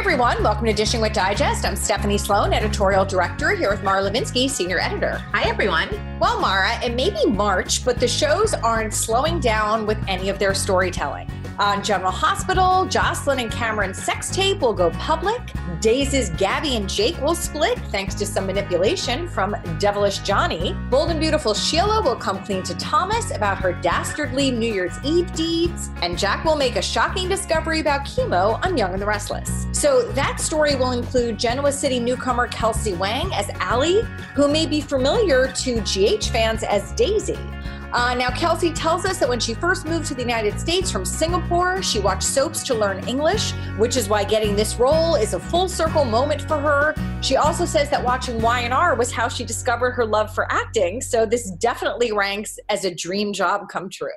[0.00, 0.42] Everyone.
[0.42, 1.66] Welcome to Dishing with Digest.
[1.66, 5.18] I'm Stephanie Sloane, editorial director, here with Mara Levinsky, senior editor.
[5.34, 5.90] Hi, everyone.
[6.18, 10.38] Well, Mara, it may be March, but the shows aren't slowing down with any of
[10.38, 11.30] their storytelling.
[11.60, 15.42] On General Hospital, Jocelyn and Cameron's sex tape will go public.
[15.82, 20.74] Days' Gabby and Jake will split thanks to some manipulation from Devilish Johnny.
[20.88, 25.30] Bold and Beautiful Sheila will come clean to Thomas about her dastardly New Year's Eve
[25.34, 25.90] deeds.
[26.00, 29.66] And Jack will make a shocking discovery about Keemo on Young and the Restless.
[29.72, 34.00] So that story will include Genoa City newcomer Kelsey Wang as Allie,
[34.34, 37.38] who may be familiar to GH fans as Daisy.
[37.92, 41.04] Uh, now, Kelsey tells us that when she first moved to the United States from
[41.04, 45.40] Singapore, she watched soaps to learn English, which is why getting this role is a
[45.40, 46.94] full circle moment for her.
[47.20, 51.26] She also says that watching Y&R was how she discovered her love for acting, so
[51.26, 54.10] this definitely ranks as a dream job come true.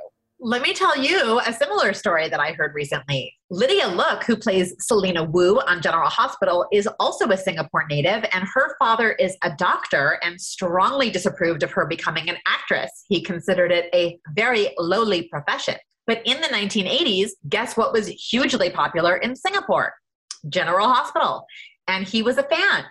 [0.46, 3.34] Let me tell you a similar story that I heard recently.
[3.50, 8.44] Lydia Look, who plays Selina Wu on General Hospital, is also a Singapore native, and
[8.54, 13.06] her father is a doctor and strongly disapproved of her becoming an actress.
[13.08, 15.76] He considered it a very lowly profession.
[16.08, 19.94] But in the 1980s, guess what was hugely popular in Singapore?
[20.50, 21.46] General Hospital.
[21.88, 22.84] And he was a fan.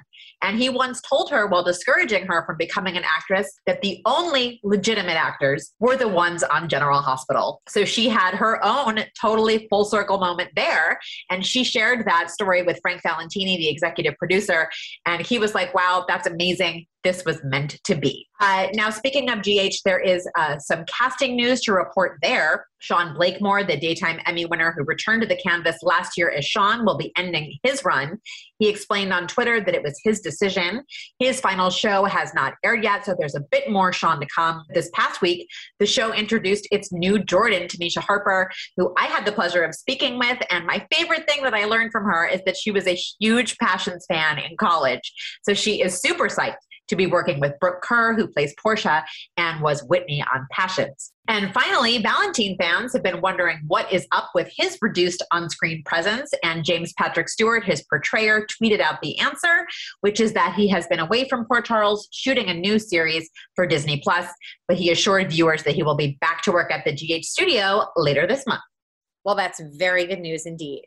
[0.42, 4.60] And he once told her, while discouraging her from becoming an actress, that the only
[4.64, 7.62] legitimate actors were the ones on General Hospital.
[7.69, 10.98] So she had her own totally full circle moment there.
[11.31, 14.69] And she shared that story with Frank Valentini, the executive producer.
[15.06, 18.28] And he was like, wow, that's amazing this was meant to be.
[18.40, 22.66] Uh, now, speaking of GH, there is uh, some casting news to report there.
[22.80, 26.84] Sean Blakemore, the daytime Emmy winner who returned to the canvas last year as Shawn,
[26.84, 28.18] will be ending his run.
[28.58, 30.82] He explained on Twitter that it was his decision.
[31.20, 34.64] His final show has not aired yet, so there's a bit more Sean to come.
[34.74, 35.48] This past week,
[35.78, 40.19] the show introduced its new Jordan, Tanisha Harper, who I had the pleasure of speaking
[40.19, 40.38] with.
[40.50, 43.56] And my favorite thing that I learned from her is that she was a huge
[43.58, 45.12] Passions fan in college.
[45.44, 46.56] So she is super psyched
[46.92, 49.03] to be working with Brooke Kerr, who plays Portia
[49.38, 51.10] and was Whitney on Passions.
[51.26, 55.82] And finally, Valentine fans have been wondering what is up with his reduced on screen
[55.86, 56.31] presence.
[56.42, 59.66] And James Patrick Stuart, his portrayer, tweeted out the answer,
[60.02, 63.66] which is that he has been away from Port Charles shooting a new series for
[63.66, 64.28] Disney Plus,
[64.69, 67.86] but he assured viewers that he will be back to work at the GH studio
[67.97, 68.60] later this month.
[69.25, 70.82] Well, that's very good news indeed.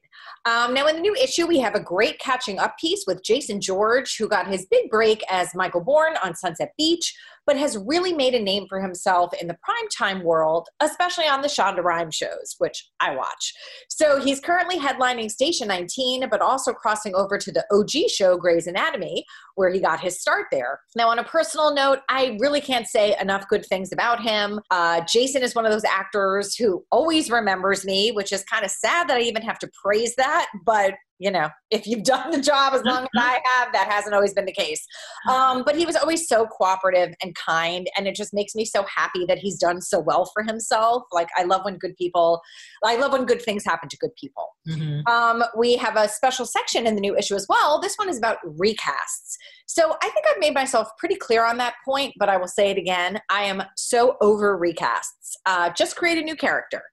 [0.45, 3.59] Um, now, in the new issue, we have a great catching up piece with Jason
[3.59, 7.15] George, who got his big break as Michael Bourne on Sunset Beach,
[7.45, 11.47] but has really made a name for himself in the primetime world, especially on the
[11.47, 13.53] Shonda Rhimes shows, which I watch.
[13.89, 18.67] So he's currently headlining Station 19, but also crossing over to the OG show, Grey's
[18.67, 20.79] Anatomy, where he got his start there.
[20.95, 24.59] Now, on a personal note, I really can't say enough good things about him.
[24.71, 28.71] Uh, Jason is one of those actors who always remembers me, which is kind of
[28.71, 32.41] sad that I even have to praise that, but you know, if you've done the
[32.41, 34.85] job as long as I have, that hasn't always been the case.
[35.29, 38.83] Um, but he was always so cooperative and kind, and it just makes me so
[38.83, 41.03] happy that he's done so well for himself.
[41.11, 42.41] Like I love when good people,
[42.83, 44.55] I love when good things happen to good people.
[44.67, 45.07] Mm-hmm.
[45.11, 47.79] Um, we have a special section in the new issue as well.
[47.79, 49.37] This one is about recasts.
[49.67, 52.69] So I think I've made myself pretty clear on that point, but I will say
[52.69, 53.19] it again.
[53.29, 55.35] I am so over recasts.
[55.45, 56.83] Uh, just create a new character.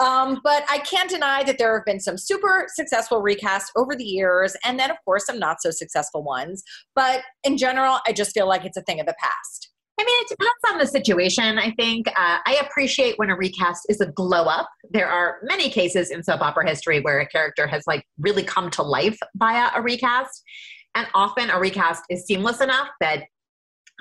[0.00, 4.04] Um, but I can't deny that there have been some super successful recasts over the
[4.04, 6.62] years, and then, of course, some not so successful ones.
[6.94, 9.70] But in general, I just feel like it's a thing of the past.
[10.00, 11.58] I mean, it depends on the situation.
[11.58, 14.66] I think uh, I appreciate when a recast is a glow up.
[14.90, 18.70] There are many cases in soap opera history where a character has like really come
[18.70, 20.42] to life via a recast.
[20.94, 23.24] And often a recast is seamless enough that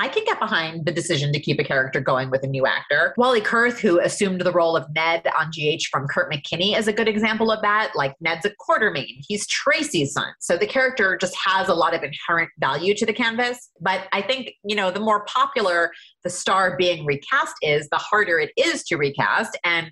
[0.02, 3.14] I can get behind the decision to keep a character going with a new actor.
[3.18, 6.94] Wally Kurth, who assumed the role of Ned on GH from Kurt McKinney, is a
[6.94, 7.92] good example of that.
[7.96, 10.32] Like Ned's a Quartermaine, he's Tracy's son.
[10.40, 13.70] So the character just has a lot of inherent value to the canvas.
[13.82, 15.92] But I think, you know, the more popular
[16.24, 19.58] the star being recast is, the harder it is to recast.
[19.66, 19.92] And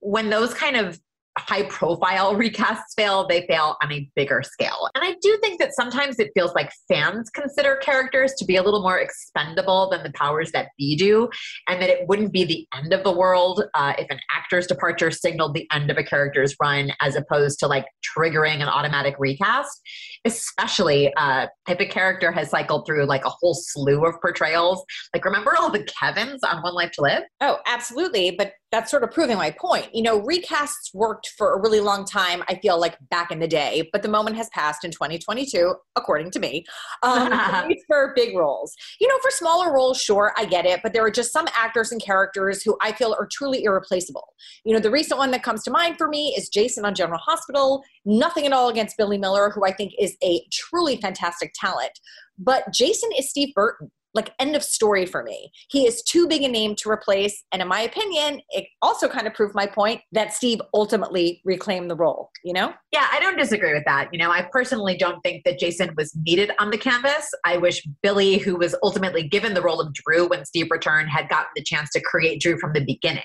[0.00, 0.98] when those kind of
[1.38, 4.88] high profile recasts fail, they fail on a bigger scale.
[4.94, 8.62] And I do think that sometimes it feels like fans consider characters to be a
[8.62, 11.28] little more expendable than the powers that be do,
[11.68, 15.10] and that it wouldn't be the end of the world uh, if an actor's departure
[15.10, 17.86] signaled the end of a character's run as opposed to like
[18.16, 19.80] triggering an automatic recast,
[20.24, 24.84] especially uh, if a character has cycled through like a whole slew of portrayals.
[25.12, 27.22] Like, remember all the Kevins on One Life to Live?
[27.40, 28.32] Oh, absolutely.
[28.32, 29.88] But that's sort of proving my point.
[29.94, 33.46] You know, recasts worked for a really long time, I feel like back in the
[33.46, 36.64] day, but the moment has passed in 2022, according to me,
[37.04, 37.32] um,
[37.86, 38.74] for big roles.
[39.00, 41.92] You know, for smaller roles, sure, I get it, but there are just some actors
[41.92, 44.34] and characters who I feel are truly irreplaceable.
[44.64, 47.20] You know, the recent one that comes to mind for me is Jason on General
[47.20, 47.84] Hospital.
[48.04, 51.92] Nothing at all against Billy Miller, who I think is a truly fantastic talent.
[52.38, 55.50] But Jason is Steve Burton like end of story for me.
[55.68, 57.44] He is too big a name to replace.
[57.52, 61.90] And in my opinion, it also kind of proved my point that Steve ultimately reclaimed
[61.90, 62.72] the role, you know?
[62.92, 64.08] Yeah, I don't disagree with that.
[64.12, 67.28] You know, I personally don't think that Jason was needed on the canvas.
[67.44, 71.28] I wish Billy, who was ultimately given the role of Drew when Steve returned, had
[71.28, 73.22] gotten the chance to create Drew from the beginning.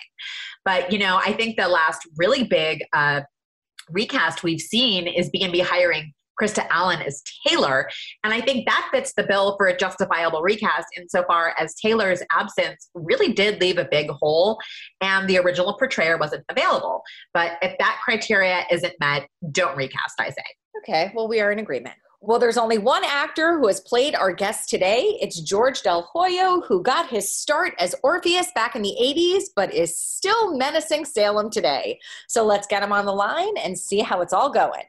[0.66, 3.22] But, you know, I think the last really big uh,
[3.92, 7.90] recast we've seen is B&B hiring Krista Allen as Taylor.
[8.24, 12.90] And I think that fits the bill for a justifiable recast insofar as Taylor's absence
[12.94, 14.60] really did leave a big hole
[15.02, 17.02] and the original portrayer wasn't available.
[17.34, 20.44] But if that criteria isn't met, don't recast, I say.
[20.80, 21.96] Okay, well, we are in agreement.
[22.22, 25.18] Well, there's only one actor who has played our guest today.
[25.22, 29.74] It's George Del Hoyo, who got his start as Orpheus back in the 80s, but
[29.74, 31.98] is still menacing Salem today.
[32.28, 34.84] So let's get him on the line and see how it's all going.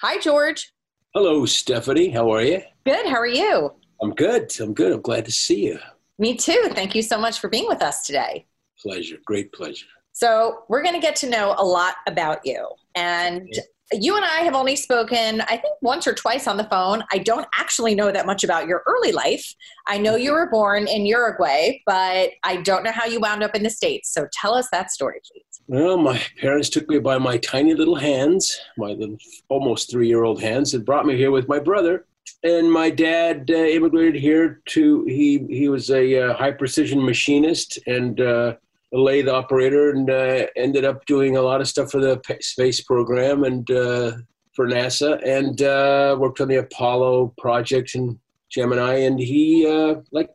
[0.00, 0.72] Hi, George.
[1.12, 2.08] Hello, Stephanie.
[2.10, 2.62] How are you?
[2.86, 3.04] Good.
[3.04, 3.72] How are you?
[4.00, 4.54] I'm good.
[4.60, 4.92] I'm good.
[4.92, 5.80] I'm glad to see you.
[6.20, 6.68] Me too.
[6.70, 8.46] Thank you so much for being with us today.
[8.80, 9.16] Pleasure.
[9.24, 9.86] Great pleasure.
[10.12, 12.64] So, we're going to get to know a lot about you.
[12.94, 13.52] And
[13.92, 17.02] you and I have only spoken, I think, once or twice on the phone.
[17.12, 19.52] I don't actually know that much about your early life.
[19.88, 23.56] I know you were born in Uruguay, but I don't know how you wound up
[23.56, 24.14] in the States.
[24.14, 25.42] So, tell us that story, please.
[25.70, 29.18] Well, my parents took me by my tiny little hands, my little
[29.48, 32.06] almost three year old hands, and brought me here with my brother.
[32.42, 37.78] And my dad uh, immigrated here to, he, he was a uh, high precision machinist
[37.86, 38.56] and uh,
[38.92, 42.80] a lathe operator and uh, ended up doing a lot of stuff for the space
[42.80, 44.14] program and uh,
[44.56, 48.18] for NASA and uh, worked on the Apollo project and
[48.50, 48.94] Gemini.
[48.94, 49.68] And he,
[50.10, 50.30] like,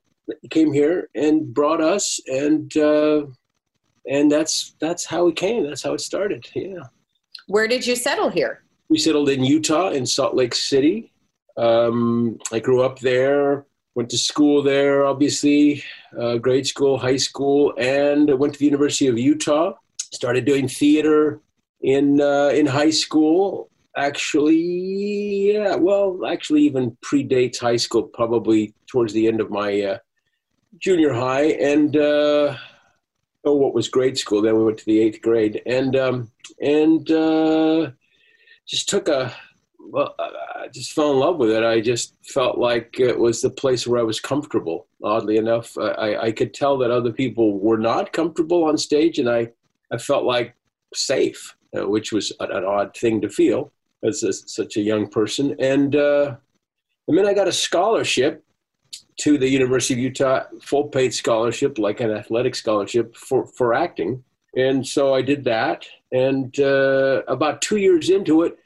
[0.49, 2.71] came here and brought us and
[4.07, 5.67] and that's that's how it came.
[5.67, 6.45] That's how it started.
[6.53, 6.83] Yeah.
[7.47, 8.63] Where did you settle here?
[8.89, 11.11] We settled in Utah, in Salt Lake City.
[11.57, 13.65] Um, I grew up there.
[13.95, 15.81] Went to school there, obviously,
[16.19, 19.71] uh, grade school, high school, and went to the University of Utah.
[20.11, 21.39] Started doing theater
[21.81, 23.69] in uh, in high school.
[23.95, 28.03] Actually, yeah, well, actually, even predates high school.
[28.03, 29.97] Probably towards the end of my uh,
[30.77, 32.57] junior high, and uh,
[33.45, 34.41] oh, what was grade school.
[34.41, 36.31] Then we went to the eighth grade, and um,
[36.61, 37.91] and uh,
[38.67, 39.33] just took a.
[39.87, 41.63] Well, I just fell in love with it.
[41.63, 44.87] I just felt like it was the place where I was comfortable.
[45.03, 49.29] Oddly enough, I, I could tell that other people were not comfortable on stage, and
[49.29, 49.51] I,
[49.91, 50.55] I felt like
[50.93, 53.71] safe, uh, which was an, odd thing to feel
[54.03, 55.55] as a, such a young person.
[55.59, 56.35] And uh,
[57.07, 58.43] and then I got a scholarship
[59.17, 64.23] to the University of Utah full paid scholarship, like an athletic scholarship for, for acting.
[64.55, 65.85] And so I did that.
[66.11, 68.57] And uh, about two years into it,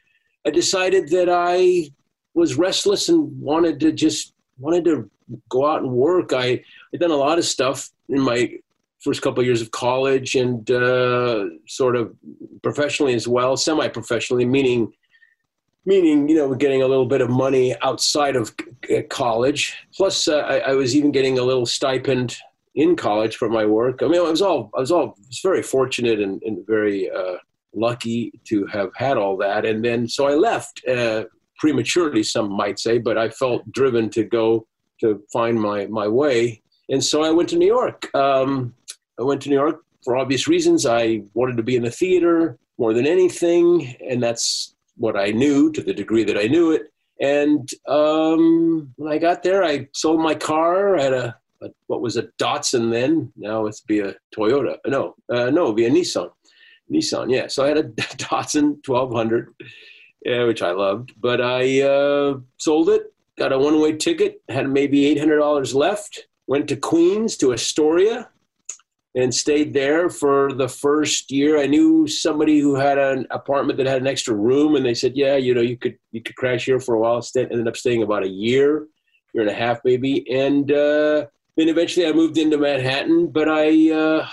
[0.46, 1.90] I decided that I
[2.34, 5.10] was restless and wanted to just wanted to
[5.50, 6.34] go out and work.
[6.34, 8.52] I had done a lot of stuff in my
[9.00, 12.14] first couple of years of college and uh, sort of
[12.62, 14.92] professionally as well, semi-professionally, meaning
[15.86, 18.54] meaning you know getting a little bit of money outside of
[19.10, 19.78] college.
[19.96, 22.38] Plus uh, I, I, was even getting a little stipend
[22.76, 24.02] in college for my work.
[24.02, 27.38] I mean i was all i was all was very fortunate and, and very uh,
[27.74, 29.66] lucky to have had all that.
[29.66, 31.26] And then so i left uh,
[31.58, 34.66] prematurely some might say but i felt driven to go
[35.02, 36.62] to find my my way.
[36.90, 38.14] And so i went to new york.
[38.14, 38.74] Um,
[39.20, 40.86] i went to new york for obvious reasons.
[40.86, 45.72] I wanted to be in the theater more than anything and that's what I knew
[45.72, 46.92] to the degree that I knew it.
[47.20, 50.98] And um, when I got there, I sold my car.
[50.98, 53.32] I had a a what was a Datsun then.
[53.36, 54.78] Now it's be a Toyota.
[54.88, 56.30] No, uh, no, it'd be a Nissan.
[56.92, 57.48] Nissan, yeah.
[57.48, 57.84] So I had a
[58.18, 59.54] Datsun 1200,
[60.26, 64.70] yeah, which I loved, but I uh, sold it, got a one way ticket, had
[64.70, 68.30] maybe $800 left, went to Queens to Astoria
[69.16, 71.60] and stayed there for the first year.
[71.60, 75.14] I knew somebody who had an apartment that had an extra room, and they said,
[75.16, 77.78] "Yeah, you know, you could you could crash here for a while." Stayed, ended up
[77.78, 78.88] staying about a year,
[79.34, 81.26] year and a half maybe, and uh,
[81.58, 83.28] then eventually I moved into Manhattan.
[83.28, 84.28] But I, uh,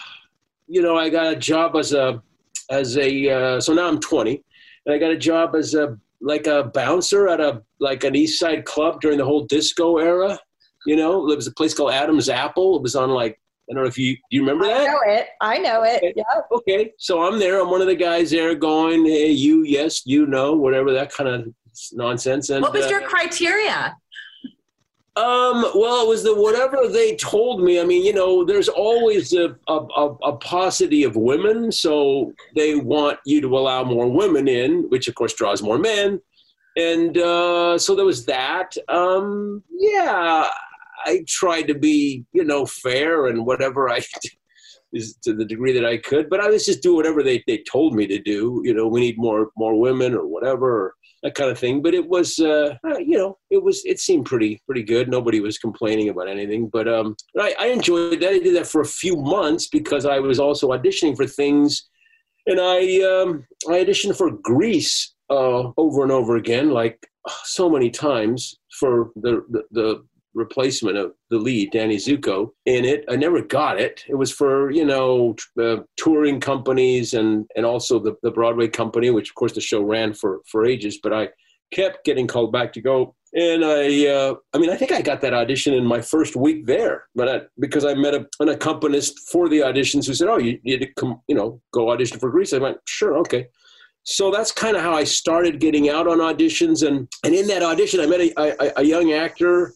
[0.67, 2.23] you know, I got a job as a
[2.71, 4.43] as a uh, so now I'm 20,
[4.85, 8.39] and I got a job as a like a bouncer at a like an East
[8.39, 10.39] Side club during the whole disco era.
[10.87, 12.77] You know, it was a place called Adam's Apple.
[12.77, 14.83] It was on like I don't know if you do you remember that?
[14.83, 15.29] I know it.
[15.41, 15.97] I know it.
[15.97, 16.13] Okay.
[16.17, 16.41] Yeah.
[16.53, 17.61] Okay, so I'm there.
[17.61, 21.29] I'm one of the guys there, going, "Hey, you, yes, you, no, whatever that kind
[21.29, 21.49] of
[21.93, 23.97] nonsense." And What was uh, your criteria?
[25.17, 27.81] um, well, it was the whatever they told me.
[27.81, 32.75] I mean, you know, there's always a, a, a, a paucity of women, so they
[32.75, 36.21] want you to allow more women in, which of course draws more men.
[36.77, 38.77] And uh, so there was that.
[38.89, 40.51] Um, yeah,
[41.07, 44.03] I tried to be, you know, fair and whatever I
[44.93, 47.63] is to the degree that I could, but I was just do whatever they, they
[47.71, 48.61] told me to do.
[48.65, 50.87] You know, we need more more women or whatever.
[50.87, 50.95] Or,
[51.27, 51.83] that kind of thing.
[51.83, 55.09] But it was, uh, you know, it was, it seemed pretty, pretty good.
[55.09, 56.69] Nobody was complaining about anything.
[56.69, 58.31] But um, I, I enjoyed that.
[58.31, 61.89] I did that for a few months because I was also auditioning for things,
[62.47, 66.99] and I, um, I auditioned for Grease uh, over and over again, like
[67.43, 70.05] so many times for the, the, the
[70.37, 73.05] replacement of the lead, Danny Zuko, in it.
[73.09, 74.05] I never got it.
[74.09, 79.11] It was for, you know, uh, touring companies and, and also the, the Broadway company,
[79.11, 81.31] which of course the show ran for, for ages, but I
[81.73, 83.15] kept getting called back to go.
[83.35, 86.67] And I, uh, I mean, I think I got that audition in my first week
[86.67, 90.39] there, but I, because I met a, an accompanist for the auditions who said, "Oh,
[90.39, 93.49] you need to come, you know, go audition for Grease." I went, "Sure, okay."
[94.05, 97.63] So that's kind of how I started getting out on auditions, and and in that
[97.63, 99.75] audition, I met a, a, a young actor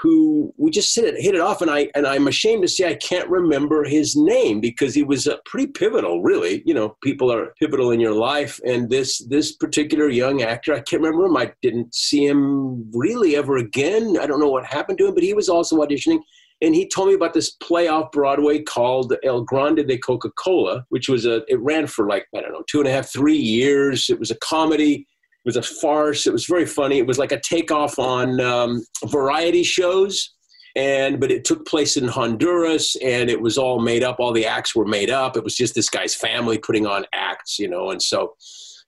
[0.00, 2.88] who we just hit it, hit it off and I and I'm ashamed to say
[2.88, 6.62] I can't remember his name because he was uh, pretty pivotal really.
[6.66, 10.80] You know people are pivotal in your life and this this particular young actor I
[10.80, 11.36] can't remember him.
[11.36, 14.16] I didn't see him really ever again.
[14.20, 16.18] I don't know what happened to him but he was also auditioning
[16.62, 20.84] and he told me about this play off Broadway called El Grande de Coca Cola,
[20.88, 23.36] which was a it ran for like I don't know two and a half three
[23.36, 24.08] years.
[24.08, 25.06] It was a comedy
[25.46, 26.26] was a farce.
[26.26, 26.98] It was very funny.
[26.98, 30.34] It was like a takeoff on um, variety shows,
[30.74, 34.16] and but it took place in Honduras, and it was all made up.
[34.18, 35.36] All the acts were made up.
[35.36, 38.34] It was just this guy's family putting on acts, you know, and so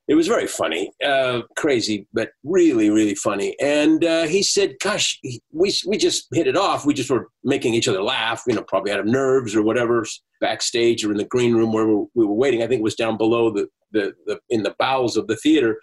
[0.09, 3.55] it was very funny, uh, crazy, but really, really funny.
[3.61, 5.21] And uh, he said, "Gosh,
[5.53, 6.85] we we just hit it off.
[6.85, 8.43] We just were making each other laugh.
[8.49, 10.05] You know, probably out of nerves or whatever,
[10.41, 12.63] backstage or in the green room where we were waiting.
[12.63, 15.79] I think it was down below the the, the in the bowels of the theater."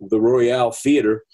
[0.00, 1.24] The Royale Theater,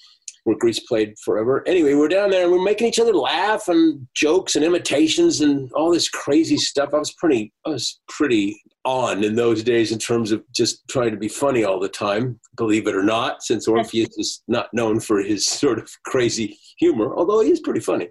[0.45, 1.67] where Grease played forever.
[1.67, 5.73] Anyway, we're down there and we're making each other laugh and jokes and imitations and
[5.73, 6.91] all this crazy stuff.
[6.93, 11.11] I was pretty, I was pretty on in those days in terms of just trying
[11.11, 12.39] to be funny all the time.
[12.57, 17.17] Believe it or not, since Orpheus is not known for his sort of crazy humor,
[17.17, 18.09] although he is pretty funny.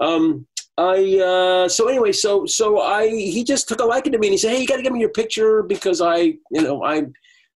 [0.00, 0.46] Um,
[0.78, 4.34] I uh, so anyway, so so I he just took a liking to me and
[4.34, 7.06] he said, "Hey, you got to give me your picture because I, you know, I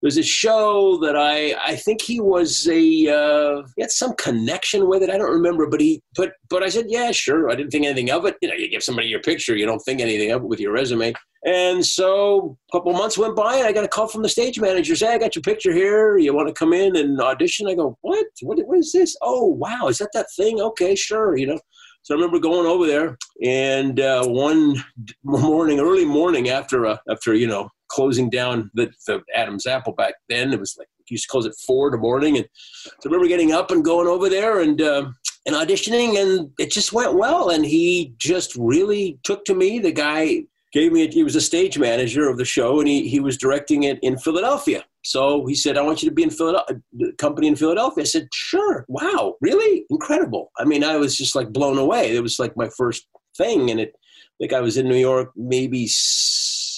[0.02, 4.88] there's a show that I I think he was a uh, he had some connection
[4.88, 5.10] with it.
[5.10, 7.50] I don't remember, but he but but I said yeah sure.
[7.50, 8.36] I didn't think anything of it.
[8.40, 10.72] You know, you give somebody your picture, you don't think anything of it with your
[10.72, 11.14] resume.
[11.44, 14.58] And so a couple months went by, and I got a call from the stage
[14.58, 14.96] manager.
[14.96, 16.18] Say, I got your picture here.
[16.18, 17.68] You want to come in and audition?
[17.68, 18.26] I go, what?
[18.42, 18.58] What?
[18.66, 19.16] What is this?
[19.22, 20.60] Oh wow, is that that thing?
[20.60, 21.36] Okay, sure.
[21.36, 21.58] You know.
[22.02, 24.82] So I remember going over there, and uh, one
[25.24, 30.14] morning, early morning after uh, after you know closing down the, the Adam's Apple back
[30.28, 32.46] then, it was like used to close at four in the morning, and
[32.84, 35.06] so I remember getting up and going over there and uh,
[35.46, 37.50] and auditioning, and it just went well.
[37.50, 39.78] And he just really took to me.
[39.78, 40.42] The guy
[40.72, 43.38] gave me a, he was a stage manager of the show, and he he was
[43.38, 44.84] directing it in Philadelphia.
[45.02, 46.82] So he said, I want you to be in Philadelphia,
[47.16, 48.02] company in Philadelphia.
[48.02, 48.84] I said, sure.
[48.88, 49.36] Wow.
[49.40, 49.86] Really?
[49.88, 50.50] Incredible.
[50.58, 52.14] I mean, I was just like blown away.
[52.14, 53.70] It was like my first thing.
[53.70, 55.86] And it, I think I was in New York maybe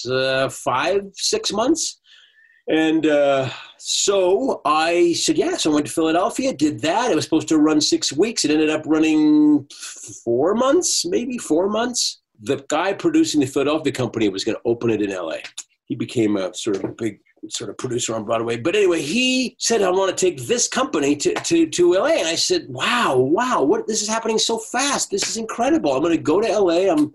[0.05, 1.99] uh, five, six months.
[2.67, 5.37] And uh, so I said.
[5.37, 5.57] Yeah.
[5.57, 7.11] So I went to Philadelphia, did that.
[7.11, 8.45] It was supposed to run six weeks.
[8.45, 9.67] It ended up running
[10.23, 12.21] four months, maybe four months.
[12.43, 15.37] The guy producing the Philadelphia company was going to open it in LA.
[15.85, 18.57] He became a sort of big sort of producer on Broadway.
[18.57, 22.07] But anyway, he said, I want to take this company to, to, to LA.
[22.07, 25.09] And I said, wow, wow, what, this is happening so fast.
[25.09, 25.93] This is incredible.
[25.93, 26.91] I'm going to go to LA.
[26.91, 27.13] I'm,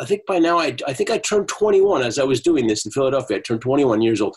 [0.00, 2.84] I think by now, I, I think I turned 21 as I was doing this
[2.84, 3.38] in Philadelphia.
[3.38, 4.36] I turned 21 years old.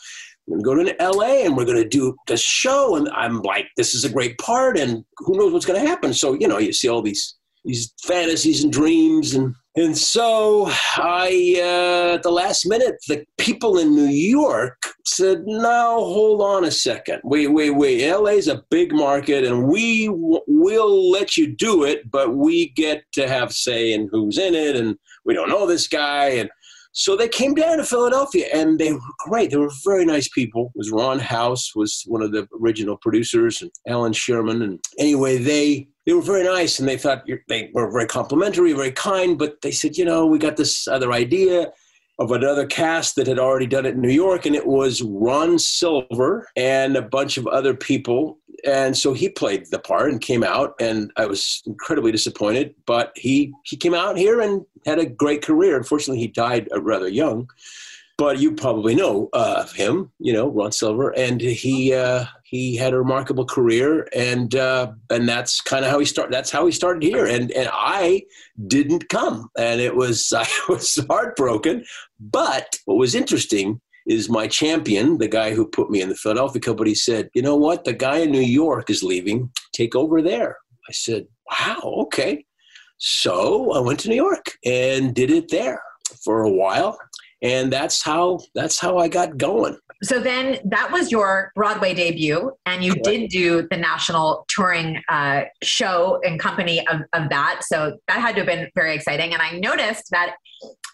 [0.52, 2.96] I'm going to go to LA and we're going to do the show.
[2.96, 4.78] And I'm like, this is a great part.
[4.78, 6.14] And who knows what's going to happen.
[6.14, 7.36] So, you know, you see all these,
[7.66, 13.78] these fantasies and dreams and and so I, uh, at the last minute, the people
[13.78, 17.22] in New York said, "No, hold on a second.
[17.24, 18.12] Wait, wait, wait.
[18.12, 23.28] LA's a big market, and we will let you do it, but we get to
[23.28, 26.50] have say in who's in it, and we don't know this guy." And
[26.94, 29.52] so they came down to Philadelphia, and they were great.
[29.52, 30.72] They were very nice people.
[30.74, 34.64] It was Ron House was one of the original producers, and Alan Shearman.
[34.64, 38.94] And anyway, they they were very nice and they thought they were very complimentary, very
[38.94, 41.70] kind, but they said, you know, we got this other idea
[42.18, 45.60] of another cast that had already done it in New York, and it was Ron
[45.60, 48.40] Silver and a bunch of other people.
[48.66, 52.76] And so he played the part and came out, and I was incredibly disappointed.
[52.86, 55.78] But he he came out here and had a great career.
[55.78, 57.48] Unfortunately, he died rather young
[58.18, 62.94] but you probably know uh, him, you know, Ron Silver, and he uh, he had
[62.94, 66.34] a remarkable career, and uh, and that's kind of how he started.
[66.34, 68.24] That's how he started here, and and I
[68.66, 71.86] didn't come, and it was I was heartbroken.
[72.20, 76.62] But what was interesting is my champion, the guy who put me in the Philadelphia
[76.62, 77.84] company, said, "You know what?
[77.84, 79.52] The guy in New York is leaving.
[79.74, 80.58] Take over there."
[80.90, 82.46] I said, "Wow, okay."
[82.98, 85.82] So I went to New York and did it there
[86.24, 86.98] for a while
[87.42, 89.78] and that's how that's how I got going.
[90.04, 95.44] So then that was your Broadway debut, and you did do the national touring uh,
[95.64, 97.64] show and company of, of that.
[97.64, 99.34] So that had to have been very exciting.
[99.34, 100.36] And I noticed that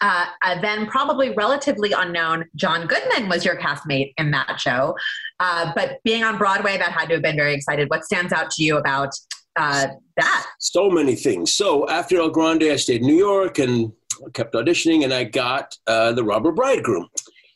[0.00, 0.26] uh,
[0.60, 4.94] then probably relatively unknown John Goodman was your castmate in that show.
[5.40, 7.90] Uh, but being on Broadway, that had to have been very excited.
[7.90, 9.10] What stands out to you about
[9.56, 10.46] uh, that?
[10.58, 11.54] So many things.
[11.54, 13.92] So after El Grande, I stayed in New York and
[14.32, 17.08] kept auditioning, and I got uh, the Robber Bridegroom.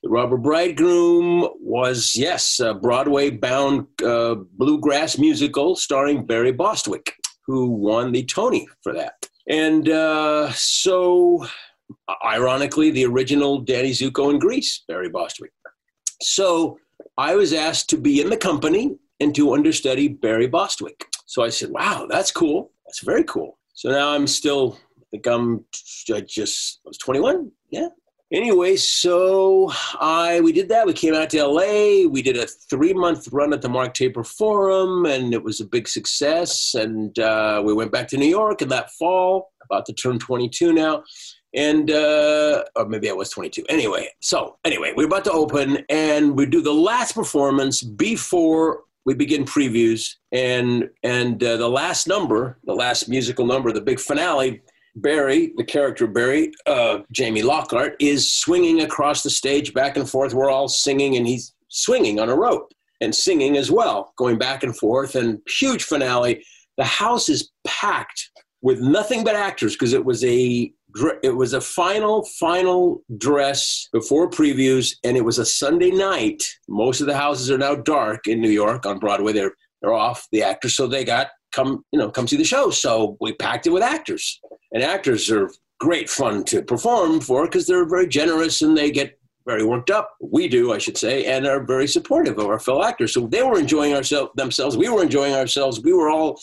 [0.09, 7.15] The Bridegroom was, yes, a Broadway bound uh, bluegrass musical starring Barry Bostwick,
[7.47, 9.29] who won the Tony for that.
[9.49, 11.47] And uh, so,
[12.25, 15.53] ironically, the original Danny Zuko in Grease, Barry Bostwick.
[16.23, 16.79] So
[17.16, 21.07] I was asked to be in the company and to understudy Barry Bostwick.
[21.27, 22.73] So I said, wow, that's cool.
[22.87, 23.59] That's very cool.
[23.75, 25.64] So now I'm still I think I'm
[26.12, 27.51] I just I was 21.
[27.71, 27.88] Yeah.
[28.31, 30.87] Anyway, so I we did that.
[30.87, 32.07] We came out to LA.
[32.07, 35.64] We did a three month run at the Mark Taper Forum, and it was a
[35.64, 36.75] big success.
[36.75, 40.75] And uh, we went back to New York in that fall, about to turn 22
[40.75, 41.05] now.
[41.55, 43.64] And uh, or maybe I was 22.
[43.71, 49.14] Anyway, so anyway, we're about to open, and we do the last performance before we
[49.14, 54.61] begin previews and and uh, the last number the last musical number the big finale
[55.00, 60.34] Barry, the character Barry, uh, Jamie Lockhart, is swinging across the stage back and forth.
[60.34, 64.62] We're all singing, and he's swinging on a rope and singing as well, going back
[64.62, 65.14] and forth.
[65.14, 66.44] And huge finale.
[66.76, 68.30] The house is packed
[68.62, 70.72] with nothing but actors because it was a
[71.22, 76.42] it was a final final dress before previews, and it was a Sunday night.
[76.68, 79.32] Most of the houses are now dark in New York on Broadway.
[79.32, 82.70] They're they're off the actors, so they got come you know come see the show.
[82.70, 84.40] So we packed it with actors
[84.72, 89.18] and actors are great fun to perform for because they're very generous and they get
[89.46, 90.14] very worked up.
[90.20, 93.14] We do, I should say, and are very supportive of our fellow actors.
[93.14, 94.76] So they were enjoying ourselves themselves.
[94.76, 95.80] We were enjoying ourselves.
[95.80, 96.38] We were all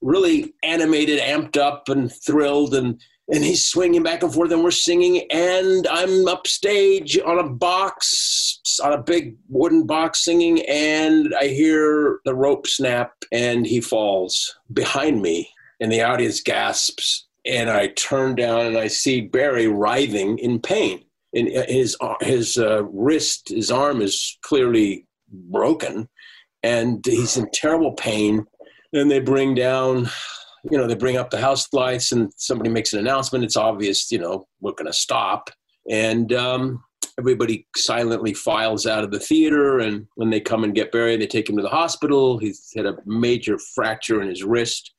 [0.00, 2.74] really animated, amped up, and thrilled.
[2.74, 5.26] And and he's swinging back and forth, and we're singing.
[5.30, 10.62] And I'm upstage on a box, on a big wooden box, singing.
[10.66, 17.26] And I hear the rope snap, and he falls behind me, and the audience gasps
[17.44, 21.04] and I turn down and I see Barry writhing in pain.
[21.34, 26.08] And his his uh, wrist, his arm is clearly broken,
[26.62, 28.44] and he's in terrible pain.
[28.92, 30.10] and they bring down,
[30.70, 33.44] you know, they bring up the house lights, and somebody makes an announcement.
[33.44, 35.50] It's obvious, you know, we're going to stop,
[35.90, 36.82] and um,
[37.18, 39.78] everybody silently files out of the theater.
[39.78, 42.38] And when they come and get Barry, they take him to the hospital.
[42.38, 44.92] He's had a major fracture in his wrist,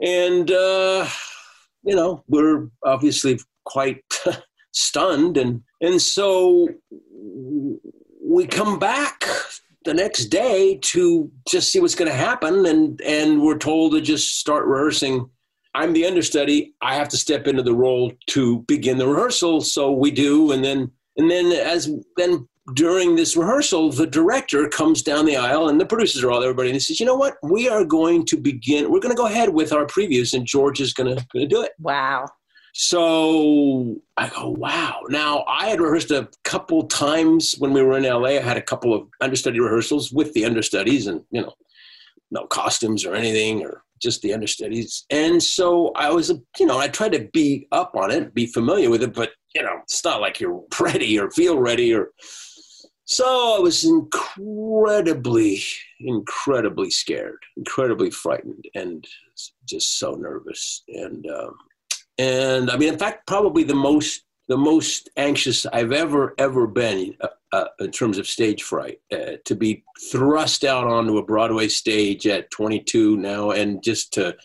[0.00, 0.50] and.
[0.50, 1.08] Uh,
[1.82, 4.02] you know, we're obviously quite
[4.72, 5.36] stunned.
[5.36, 6.68] And, and so
[8.22, 9.24] we come back
[9.84, 12.66] the next day to just see what's going to happen.
[12.66, 15.28] And, and we're told to just start rehearsing.
[15.74, 16.74] I'm the understudy.
[16.82, 19.60] I have to step into the role to begin the rehearsal.
[19.60, 20.52] So we do.
[20.52, 25.68] And then, and then as then during this rehearsal, the director comes down the aisle
[25.68, 27.34] and the producers are all everybody and he says, you know what?
[27.42, 30.80] We are going to begin, we're going to go ahead with our previews and George
[30.80, 31.72] is going to, going to do it.
[31.80, 32.26] Wow.
[32.72, 35.02] So I go, wow.
[35.08, 38.30] Now I had rehearsed a couple times when we were in LA.
[38.30, 41.52] I had a couple of understudy rehearsals with the understudies and, you know,
[42.30, 45.04] no costumes or anything or just the understudies.
[45.10, 48.88] And so I was, you know, I tried to be up on it, be familiar
[48.88, 52.10] with it, but, you know, it's not like you're ready or feel ready or.
[53.04, 55.62] So I was incredibly,
[56.00, 59.06] incredibly scared, incredibly frightened, and
[59.66, 60.82] just so nervous.
[60.88, 61.54] And um,
[62.18, 67.16] and I mean, in fact, probably the most the most anxious I've ever ever been
[67.20, 71.68] uh, uh, in terms of stage fright uh, to be thrust out onto a Broadway
[71.68, 74.36] stage at 22 now and just to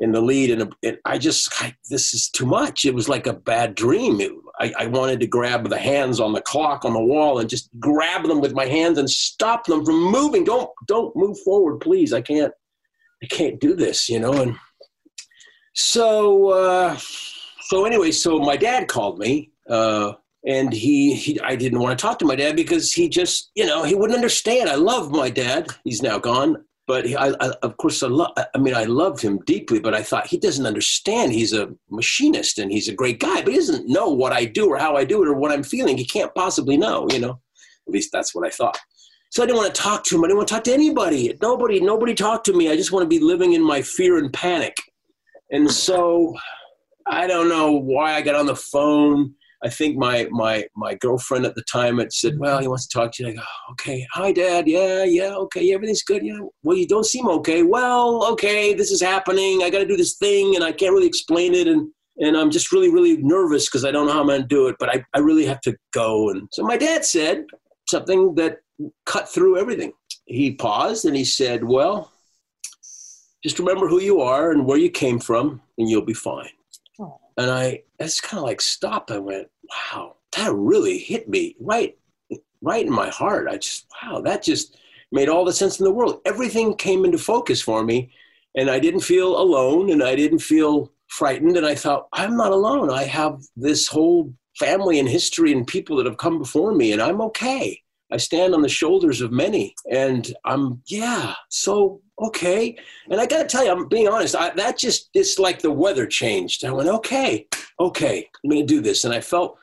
[0.00, 2.84] in the lead and, and I just I, this is too much.
[2.84, 4.20] It was like a bad dream.
[4.20, 7.48] It, I, I wanted to grab the hands on the clock on the wall and
[7.48, 10.44] just grab them with my hands and stop them from moving.
[10.44, 12.12] Don't don't move forward, please.
[12.12, 12.52] I can't
[13.22, 14.32] I can't do this, you know.
[14.32, 14.56] And
[15.74, 16.96] so uh,
[17.60, 19.50] so anyway, so my dad called me.
[19.68, 20.12] Uh,
[20.46, 23.64] and he, he i didn't want to talk to my dad because he just you
[23.64, 24.68] know he wouldn't understand.
[24.68, 25.68] I love my dad.
[25.84, 29.22] He's now gone but he, I, I, of course I, lo- I mean i loved
[29.22, 31.32] him deeply but i thought he doesn't understand.
[31.32, 34.68] He's a machinist and he's a great guy but he doesn't know what i do
[34.68, 35.96] or how i do it or what i'm feeling.
[35.96, 37.40] He can't possibly know you know?
[37.86, 38.78] At least that's what i thought.
[39.30, 40.24] So i didn't want to talk to him.
[40.24, 41.36] I didn't want to talk to anybody.
[41.40, 42.70] Nobody nobody talked to me.
[42.70, 44.76] I just want to be living in my fear and panic
[45.54, 46.34] and so
[47.06, 51.46] i don't know why i got on the phone I think my my my girlfriend
[51.46, 53.72] at the time had said, "Well, he wants to talk to you." I go, oh,
[53.72, 54.68] "Okay, hi, Dad.
[54.68, 56.22] Yeah, yeah, okay, everything's good.
[56.22, 57.62] Yeah, well, you don't seem okay.
[57.62, 59.62] Well, okay, this is happening.
[59.62, 61.88] I got to do this thing, and I can't really explain it, and
[62.18, 64.68] and I'm just really really nervous because I don't know how I'm going to do
[64.68, 67.46] it, but I I really have to go." And so my dad said
[67.88, 68.58] something that
[69.06, 69.94] cut through everything.
[70.26, 72.10] He paused and he said, "Well."
[73.44, 76.48] Just remember who you are and where you came from, and you'll be fine.
[77.36, 79.10] And I, just kind of like stopped.
[79.10, 79.48] I went,
[79.92, 81.94] wow, that really hit me right,
[82.62, 83.48] right in my heart.
[83.50, 84.78] I just, wow, that just
[85.12, 86.20] made all the sense in the world.
[86.24, 88.10] Everything came into focus for me,
[88.56, 91.58] and I didn't feel alone, and I didn't feel frightened.
[91.58, 92.90] And I thought, I'm not alone.
[92.90, 97.02] I have this whole family and history and people that have come before me, and
[97.02, 97.78] I'm okay.
[98.10, 101.34] I stand on the shoulders of many, and I'm yeah.
[101.48, 102.76] So okay,
[103.10, 104.36] and I got to tell you, I'm being honest.
[104.36, 106.64] I, that just it's like the weather changed.
[106.64, 107.46] I went okay,
[107.80, 109.58] okay, I'm going to do this, and I felt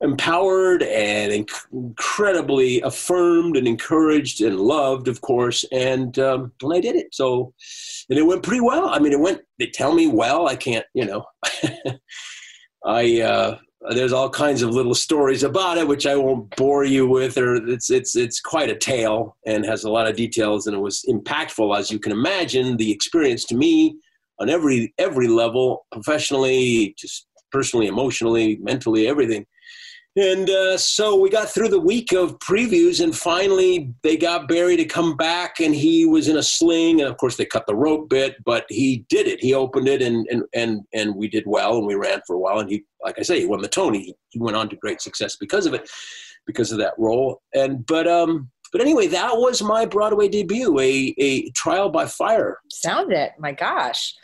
[0.00, 5.64] empowered and inc- incredibly affirmed and encouraged and loved, of course.
[5.72, 7.14] And um, and I did it.
[7.14, 7.52] So,
[8.10, 8.88] and it went pretty well.
[8.88, 9.40] I mean, it went.
[9.58, 10.46] They tell me well.
[10.46, 11.24] I can't, you know.
[12.86, 13.58] I uh,
[13.90, 17.36] there's all kinds of little stories about it, which I won't bore you with.
[17.36, 20.80] Or it's it's it's quite a tale and has a lot of details, and it
[20.80, 22.76] was impactful as you can imagine.
[22.76, 23.96] The experience to me
[24.40, 29.46] on every every level, professionally, just personally, emotionally, mentally, everything.
[30.16, 34.76] And uh, so we got through the week of previews, and finally they got Barry
[34.76, 37.00] to come back, and he was in a sling.
[37.00, 39.40] And of course, they cut the rope bit, but he did it.
[39.40, 42.38] He opened it, and and and and we did well, and we ran for a
[42.38, 42.60] while.
[42.60, 44.14] And he, like I say, he won the Tony.
[44.28, 45.90] He went on to great success because of it,
[46.46, 47.42] because of that role.
[47.52, 52.58] And but um, but anyway, that was my Broadway debut, a a trial by fire.
[52.70, 54.14] Sound it, my gosh.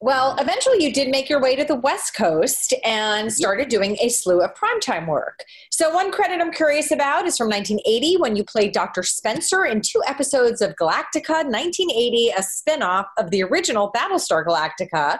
[0.00, 4.08] Well, eventually you did make your way to the West Coast and started doing a
[4.08, 5.42] slew of primetime work.
[5.72, 9.02] So, one credit I'm curious about is from 1980 when you played Dr.
[9.02, 15.18] Spencer in two episodes of Galactica 1980, a spinoff of the original Battlestar Galactica.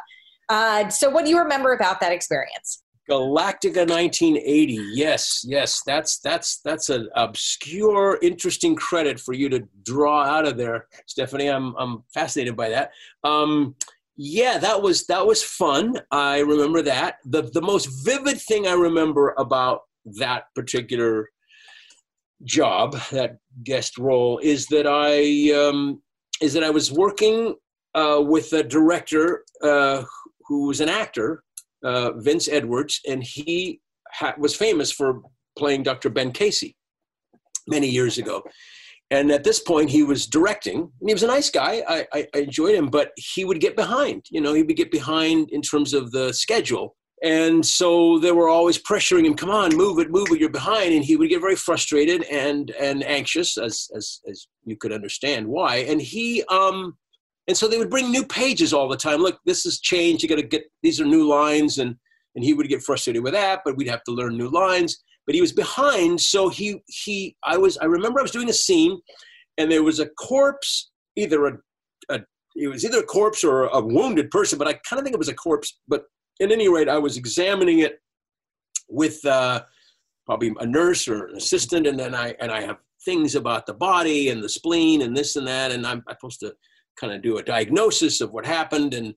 [0.49, 2.85] Uh, so, what do you remember about that experience?
[3.11, 4.75] Galactica 1980.
[4.93, 10.57] Yes, yes, that's that's that's an obscure, interesting credit for you to draw out of
[10.57, 11.49] there, Stephanie.
[11.49, 12.93] I'm I'm fascinated by that.
[13.25, 13.75] Um,
[14.21, 15.95] yeah, that was that was fun.
[16.11, 17.19] I remember that.
[17.25, 19.83] the The most vivid thing I remember about
[20.19, 21.29] that particular
[22.43, 26.03] job, that guest role, is that I um,
[26.43, 27.55] is that I was working
[27.95, 30.03] uh, with a director uh,
[30.49, 31.45] who was an actor,
[31.85, 35.23] uh, Vince Edwards, and he ha- was famous for
[35.57, 36.11] playing Dr.
[36.11, 36.75] Ben Casey
[37.69, 38.43] many years ago
[39.11, 40.81] and at this point he was directing.
[40.81, 41.83] And he was a nice guy.
[41.89, 44.27] I, I, I, enjoyed him but he would get behind.
[44.31, 46.97] You know he would get behind in terms of the schedule.
[47.23, 50.95] And so they were always pressuring him come on move it move it you're behind.
[50.95, 55.47] And he would get very frustrated and and anxious as as as you could understand
[55.47, 55.77] why.
[55.77, 56.97] And he um
[57.47, 59.21] and so they would bring new pages all the time.
[59.21, 60.23] Look this has changed.
[60.23, 61.79] You got to get these are new lines.
[61.79, 61.97] And
[62.35, 65.35] and he would get frustrated with that but we'd have to learn new lines but
[65.35, 66.19] he was behind.
[66.19, 68.99] So he he I was I remember I was doing a scene,
[69.59, 71.59] and there was a corpse, either a,
[72.09, 72.21] a
[72.57, 75.19] it was either a corpse or a wounded person, but I kind of think it
[75.19, 75.81] was a corpse.
[75.87, 76.05] But
[76.41, 78.01] at any rate, I was examining it
[78.89, 79.65] with uh,
[80.25, 83.75] probably a nurse or an assistant, and then I and I have things about the
[83.75, 86.55] body and the spleen and this and that, and I'm, I'm supposed to
[86.99, 89.15] kind of do a diagnosis of what happened and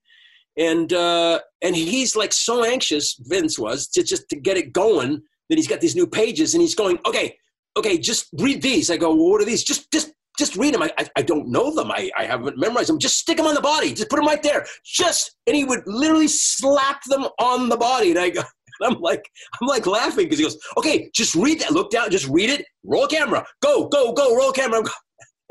[0.57, 3.15] and uh, and he's like so anxious.
[3.21, 6.61] Vince was to just to get it going that he's got these new pages and
[6.61, 7.35] he's going, okay,
[7.77, 8.89] okay, just read these.
[8.89, 9.63] I go, well, what are these?
[9.63, 10.81] Just just just read them.
[10.81, 11.91] I, I, I, don't know them.
[11.91, 12.97] I, I haven't memorized them.
[12.97, 13.93] Just stick them on the body.
[13.93, 14.65] Just put them right there.
[14.85, 18.11] Just and he would literally slap them on the body.
[18.11, 18.41] And I go,
[18.81, 19.29] I'm like,
[19.61, 21.71] I'm like laughing because he goes, okay, just read that.
[21.71, 22.65] Look down, just read it.
[22.83, 23.45] Roll camera.
[23.61, 24.35] Go, go, go.
[24.35, 24.83] Roll camera.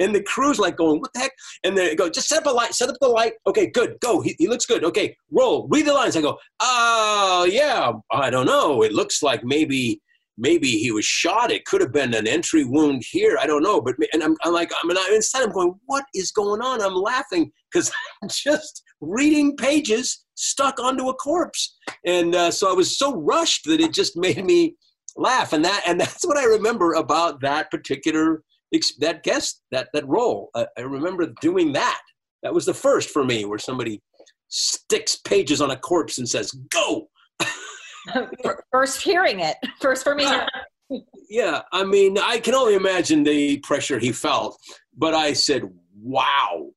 [0.01, 1.33] And the crew's like going, what the heck?
[1.63, 3.35] And they go, just set up a light, set up the light.
[3.47, 4.21] Okay, good, go.
[4.21, 4.85] He, he looks good.
[4.85, 6.17] Okay, roll, read the lines.
[6.17, 8.83] I go, oh, yeah, I don't know.
[8.83, 10.01] It looks like maybe
[10.41, 11.51] maybe he was shot.
[11.51, 13.37] It could have been an entry wound here.
[13.41, 13.81] I don't know.
[13.81, 16.81] But and I'm, I'm like, I mean, inside I'm going, what is going on?
[16.83, 22.75] I'm laughing because I'm just reading pages stuck onto a corpse, and uh, so I
[22.75, 24.77] was so rushed that it just made me
[25.17, 25.53] laugh.
[25.53, 28.43] And that and that's what I remember about that particular
[28.99, 30.51] that guest that that role.
[30.55, 32.01] I, I remember doing that.
[32.43, 34.01] That was the first for me, where somebody
[34.49, 37.09] sticks pages on a corpse and says, "Go."
[38.73, 40.27] first hearing it, first for me.
[41.31, 44.59] yeah, I mean, I can only imagine the pressure he felt,
[44.97, 45.63] but I said,
[46.01, 46.71] "Wow,"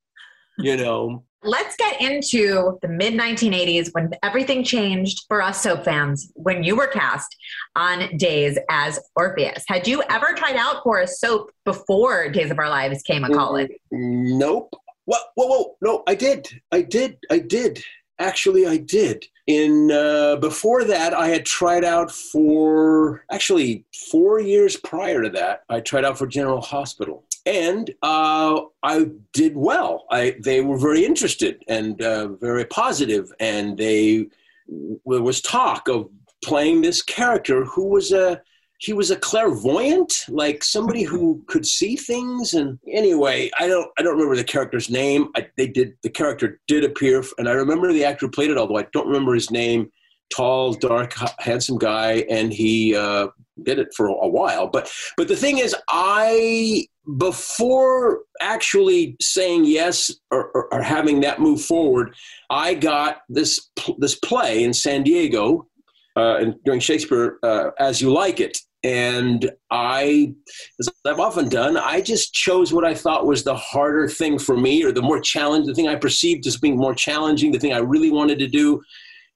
[0.57, 1.23] you know.
[1.45, 6.75] Let's get into the mid 1980s when everything changed for us soap fans when you
[6.75, 7.35] were cast
[7.75, 9.65] on Days as Orpheus.
[9.67, 13.29] Had you ever tried out for a soap before Days of Our Lives came a
[13.29, 13.67] calling?
[13.91, 14.73] Nope.
[15.05, 15.21] What?
[15.35, 16.47] Whoa, whoa, no, I did.
[16.71, 17.17] I did.
[17.29, 17.83] I did.
[18.19, 19.25] Actually, I did.
[19.47, 25.63] In uh, before that, I had tried out for actually four years prior to that.
[25.69, 30.05] I tried out for General Hospital, and uh, I did well.
[30.09, 34.27] I they were very interested and uh, very positive, and they
[34.67, 36.09] there was talk of
[36.43, 38.41] playing this character who was a
[38.83, 42.53] he was a clairvoyant, like somebody who could see things.
[42.53, 45.29] And anyway, I don't I don't remember the character's name.
[45.35, 48.57] I, they did the character did appear, and I remember the actor who played it,
[48.57, 49.89] although I don't remember his name.
[50.33, 53.27] Tall, dark, handsome guy, and he uh,
[53.61, 54.67] did it for a while.
[54.67, 61.39] But but the thing is, I before actually saying yes or, or, or having that
[61.39, 62.15] move forward,
[62.49, 63.69] I got this
[63.99, 65.67] this play in San Diego
[66.15, 68.57] uh, and during Shakespeare uh, as you like it.
[68.83, 70.33] And I,
[70.79, 74.57] as I've often done, I just chose what I thought was the harder thing for
[74.57, 77.73] me, or the more challenging, the thing I perceived as being more challenging, the thing
[77.73, 78.81] I really wanted to do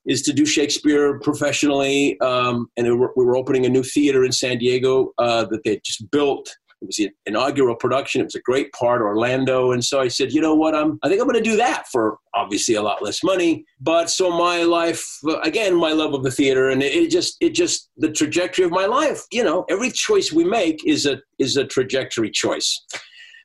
[0.05, 2.19] is to do Shakespeare professionally.
[2.19, 6.09] Um, and we were opening a new theater in San Diego uh, that they just
[6.11, 6.49] built
[6.81, 8.21] it was the inaugural production.
[8.21, 9.71] It was a great part, Orlando.
[9.71, 10.75] And so I said, you know what?
[10.75, 13.65] I'm, I think I'm going to do that for obviously a lot less money.
[13.81, 15.03] But so my life,
[15.43, 18.71] again, my love of the theater, and it, it just, it just, the trajectory of
[18.71, 19.23] my life.
[19.31, 22.85] You know, every choice we make is a is a trajectory choice,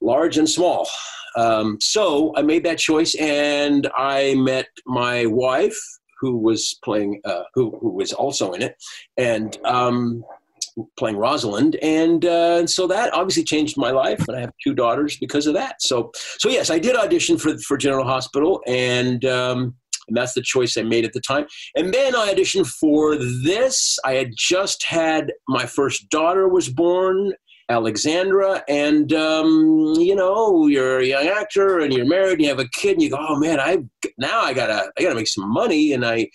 [0.01, 0.89] large and small.
[1.37, 5.79] Um, so I made that choice, and I met my wife,
[6.21, 8.77] who was playing, uh, who who was also in it,
[9.17, 10.23] and um,
[10.97, 14.27] playing Rosalind, and uh, so that obviously changed my life.
[14.29, 15.77] And I have two daughters because of that.
[15.81, 19.75] So, so yes, I did audition for for General Hospital, and um,
[20.09, 21.47] and that's the choice I made at the time.
[21.77, 23.99] And then I auditioned for this.
[24.05, 27.33] I had just had my first daughter was born,
[27.73, 32.59] Alexandra, and um, you know, you're a young actor and you're married, and you have
[32.59, 33.79] a kid, and you go, oh man, I
[34.19, 36.29] now I gotta I gotta make some money, and I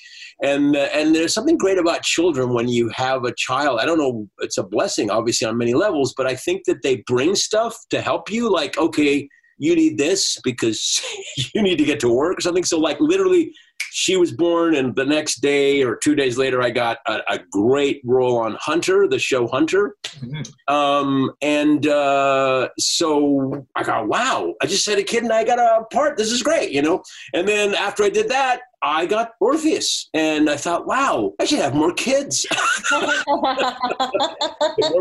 [0.44, 3.80] and uh, and there's something great about children when you have a child.
[3.80, 6.98] I don't know, it's a blessing, obviously on many levels, but I think that they
[7.08, 9.30] bring stuff to help you, like okay.
[9.60, 11.02] You need this because
[11.56, 12.64] you need to get to work or something.
[12.64, 13.52] So, like, literally,
[13.98, 17.40] she was born, and the next day or two days later, I got a, a
[17.52, 19.96] great role on Hunter, the show Hunter.
[20.20, 20.72] Mm-hmm.
[20.74, 25.58] Um, and uh, so I got, wow, I just had a kid and I got
[25.58, 26.16] a part.
[26.16, 27.02] This is great, you know?
[27.34, 31.60] And then after I did that, I got Orpheus, and I thought, wow, I should
[31.60, 32.46] have more kids,
[32.92, 33.04] more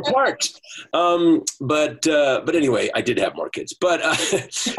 [0.03, 0.59] parts.
[0.95, 3.75] Um, but uh, but anyway, I did have more kids.
[3.79, 4.17] But uh,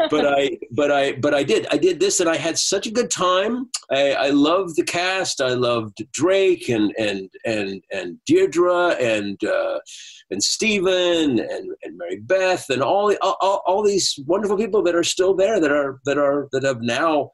[0.10, 2.90] but I but I but I did I did this, and I had such a
[2.90, 3.70] good time.
[3.90, 5.40] I, I loved the cast.
[5.40, 9.42] I loved Drake and and and and Deirdre and.
[9.44, 9.78] Uh,
[10.30, 15.02] and Stephen and, and Mary Beth and all, all all these wonderful people that are
[15.02, 17.30] still there that are that are that have now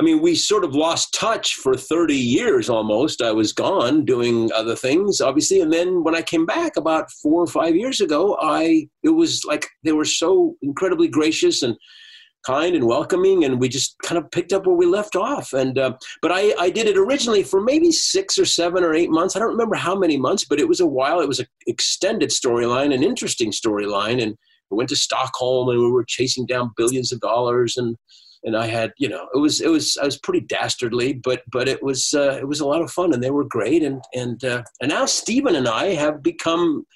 [0.00, 3.20] I mean, we sort of lost touch for 30 years almost.
[3.20, 5.60] I was gone doing other things, obviously.
[5.60, 9.44] And then when I came back about four or five years ago, I, it was
[9.44, 11.76] like they were so incredibly gracious and
[12.46, 13.44] kind and welcoming.
[13.44, 15.52] And we just kind of picked up where we left off.
[15.52, 19.10] And, uh, but I, I did it originally for maybe six or seven or eight
[19.10, 19.34] months.
[19.34, 21.18] I don't remember how many months, but it was a while.
[21.18, 24.22] It was an extended storyline, an interesting storyline.
[24.22, 24.36] And
[24.70, 27.96] we went to Stockholm and we were chasing down billions of dollars and,
[28.44, 31.68] and I had, you know, it was it was I was pretty dastardly, but but
[31.68, 34.42] it was uh, it was a lot of fun, and they were great, and and
[34.44, 36.86] uh, and now Stephen and I have become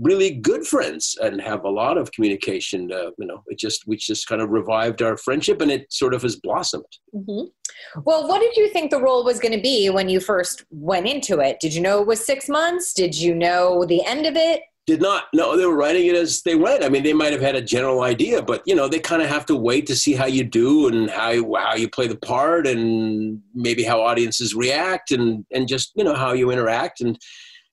[0.00, 2.90] really good friends and have a lot of communication.
[2.92, 6.14] Uh, you know, it just we just kind of revived our friendship, and it sort
[6.14, 6.84] of has blossomed.
[7.14, 8.02] Mm-hmm.
[8.04, 11.06] Well, what did you think the role was going to be when you first went
[11.06, 11.58] into it?
[11.60, 12.92] Did you know it was six months?
[12.94, 14.62] Did you know the end of it?
[14.86, 16.84] Did not know they were writing it as they went.
[16.84, 19.28] I mean they might have had a general idea but you know they kind of
[19.28, 22.16] have to wait to see how you do and how you, how you play the
[22.16, 27.00] part and maybe how audiences react and and just you know how you interact.
[27.00, 27.18] And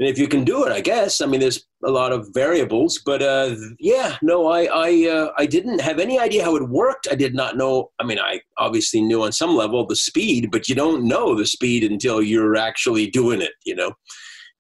[0.02, 3.00] and if you can do it i guess i mean there's a lot of variables
[3.06, 7.08] but uh yeah no i i uh, i didn't have any idea how it worked.
[7.10, 10.68] I did not know i mean i obviously knew on some level the speed but
[10.68, 13.94] you don't know the speed until you're actually doing it you know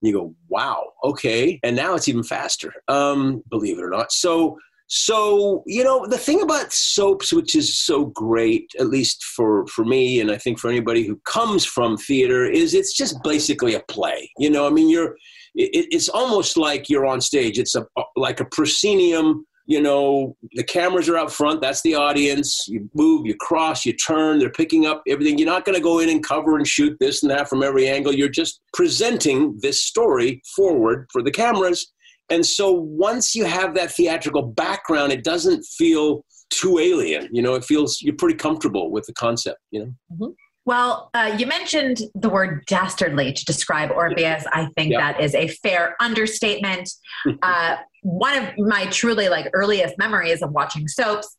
[0.02, 1.60] you go, wow, okay.
[1.64, 4.12] And now it's even faster, um, believe it or not.
[4.12, 9.66] So, so you know, the thing about soaps, which is so great, at least for
[9.68, 13.76] for me, and I think for anybody who comes from theater, is it's just basically
[13.76, 14.30] a play.
[14.38, 15.16] You know, I mean, you're
[15.56, 17.58] it, it's almost like you're on stage.
[17.58, 17.86] It's a
[18.18, 21.62] like a proscenium you know, the cameras are up front.
[21.62, 22.66] That's the audience.
[22.68, 24.38] You move, you cross, you turn.
[24.38, 25.38] They're picking up everything.
[25.38, 27.88] You're not going to go in and cover and shoot this and that from every
[27.88, 28.14] angle.
[28.14, 31.90] You're just presenting this story forward for the cameras.
[32.30, 37.30] And so once you have that theatrical background, it doesn't feel too alien.
[37.32, 39.94] You know, it feels you're pretty comfortable with the concept, you know?
[40.12, 40.32] Mm-hmm.
[40.66, 44.44] Well, uh, you mentioned the word dastardly to describe Orpheus.
[44.52, 46.90] I think that is a fair understatement.
[47.44, 51.38] Uh, one of my truly like earliest memories of watching soaps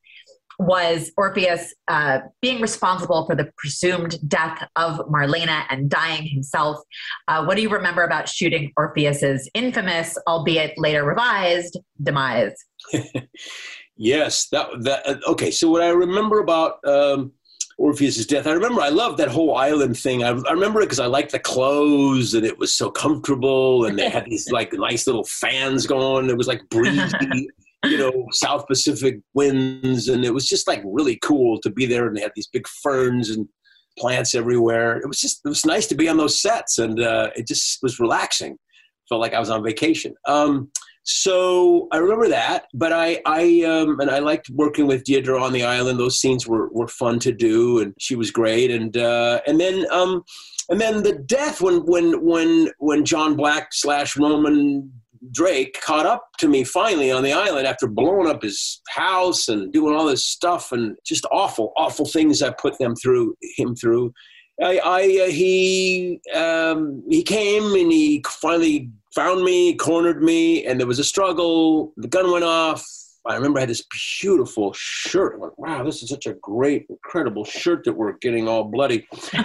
[0.59, 6.79] was Orpheus uh, being responsible for the presumed death of Marlena and dying himself.
[7.29, 12.55] Uh, what do you remember about shooting Orpheus's infamous, albeit later revised, demise?
[13.97, 15.51] yes, that that uh, okay.
[15.51, 17.33] So what I remember about um,
[17.83, 18.47] Orpheus's death.
[18.47, 20.23] I remember I loved that whole island thing.
[20.23, 23.99] I, I remember it because I liked the clothes and it was so comfortable and
[23.99, 26.31] they had these like nice little fans going.
[26.31, 27.49] It was like breezy,
[27.85, 32.07] you know, South Pacific winds and it was just like really cool to be there
[32.07, 33.49] and they had these big ferns and
[33.99, 34.99] plants everywhere.
[34.99, 37.81] It was just it was nice to be on those sets and uh, it just
[37.83, 38.59] was relaxing.
[39.09, 40.15] Felt like I was on vacation.
[40.29, 40.71] Um,
[41.05, 45.53] so I remember that, but I, I, um, and I liked working with Deidre on
[45.53, 45.99] the island.
[45.99, 48.71] Those scenes were, were fun to do, and she was great.
[48.71, 50.23] And uh, and then, um,
[50.69, 54.93] and then the death when when when when John Black slash Roman
[55.31, 59.73] Drake caught up to me finally on the island after blowing up his house and
[59.73, 64.13] doing all this stuff and just awful, awful things I put them through, him through.
[64.61, 70.79] I, I uh, he um, he came and he finally found me, cornered me, and
[70.79, 71.93] there was a struggle.
[71.97, 72.85] The gun went off.
[73.25, 73.87] I remember I had this
[74.21, 75.35] beautiful shirt.
[75.35, 79.07] I'm like, wow, this is such a great, incredible shirt that we're getting all bloody.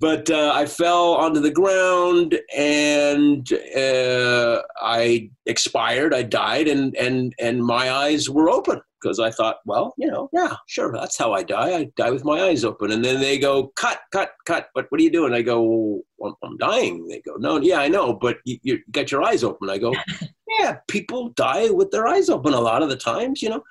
[0.00, 6.14] but uh, I fell onto the ground and uh, I expired.
[6.14, 10.30] I died, and and and my eyes were open because I thought, well, you know,
[10.32, 11.76] yeah, sure, that's how I die.
[11.76, 12.90] I die with my eyes open.
[12.90, 14.68] And then they go, cut, cut, cut.
[14.74, 15.34] But what are you doing?
[15.34, 17.06] I go, well, I'm dying.
[17.06, 19.68] They go, no, yeah, I know, but you, you got your eyes open.
[19.68, 19.94] I go,
[20.58, 23.62] yeah, people die with their eyes open a lot of the times, you know.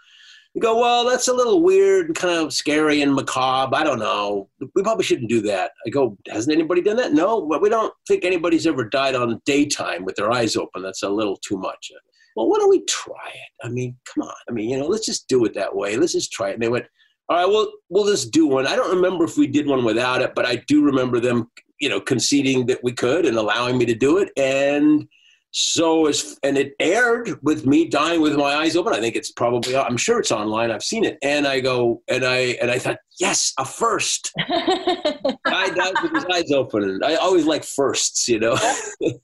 [0.54, 3.76] You go, well, that's a little weird and kind of scary and macabre.
[3.76, 4.50] I don't know.
[4.76, 5.72] We probably shouldn't do that.
[5.88, 7.12] I go, hasn't anybody done that?
[7.12, 10.84] No, but we don't think anybody's ever died on daytime with their eyes open.
[10.84, 11.92] That's a little too much
[12.36, 13.66] well, why don't we try it?
[13.66, 14.34] I mean, come on.
[14.50, 15.96] I mean, you know, let's just do it that way.
[15.96, 16.54] Let's just try it.
[16.54, 16.86] And they went,
[17.30, 18.68] all right, well, we'll just do one.
[18.68, 21.90] I don't remember if we did one without it, but I do remember them, you
[21.90, 24.30] know, conceding that we could and allowing me to do it.
[24.38, 25.08] And
[25.52, 28.92] so as and it aired with me dying with my eyes open.
[28.92, 30.72] I think it's probably I'm sure it's online.
[30.72, 31.18] I've seen it.
[31.22, 34.32] And I go and I and I thought, yes, a first.
[34.50, 37.02] Guy dies with his eyes open.
[37.04, 38.58] I always like firsts, you know.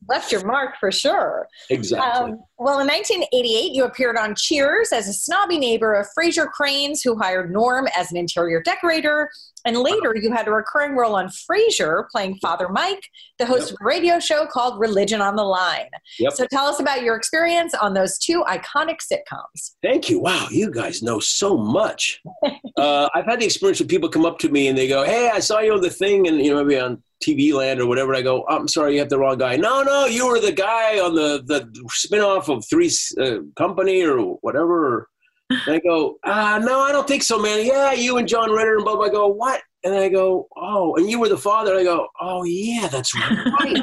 [0.08, 1.48] Left your mark for sure.
[1.70, 2.10] Exactly.
[2.10, 7.02] Um, well, in 1988, you appeared on Cheers as a snobby neighbor of Frasier Cranes,
[7.02, 9.30] who hired Norm as an interior decorator.
[9.66, 13.04] And later, you had a recurring role on Frasier, playing Father Mike,
[13.40, 13.72] the host yep.
[13.72, 15.90] of a radio show called Religion on the Line.
[16.20, 16.34] Yep.
[16.34, 19.72] So tell us about your experience on those two iconic sitcoms.
[19.84, 20.22] Thank you.
[20.22, 22.22] Wow, you guys know so much.
[22.78, 25.30] uh, I've had the experience with people come up to me and they go, "Hey,
[25.34, 28.16] I saw you on the thing," and you know maybe on TV Land or whatever.
[28.16, 29.56] I go, I'm sorry, you have the wrong guy.
[29.58, 34.20] No, no, you were the guy on the the spinoff of Three uh, Company or
[34.42, 35.10] whatever.
[35.50, 37.66] And I go, uh, no, I don't think so, man.
[37.66, 39.06] Yeah, you and John Ritter and blah, blah.
[39.06, 39.62] I go, what?
[39.84, 41.76] And I go, oh, and you were the father.
[41.76, 43.82] I go, oh yeah, that's right.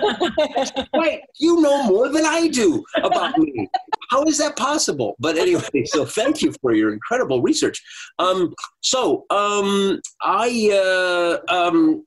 [0.55, 1.21] that's right.
[1.39, 3.69] You know more than I do about me.
[4.11, 5.17] How is that possible?
[5.19, 7.83] But anyway, so thank you for your incredible research.
[8.19, 12.05] Um, so um, I uh, um,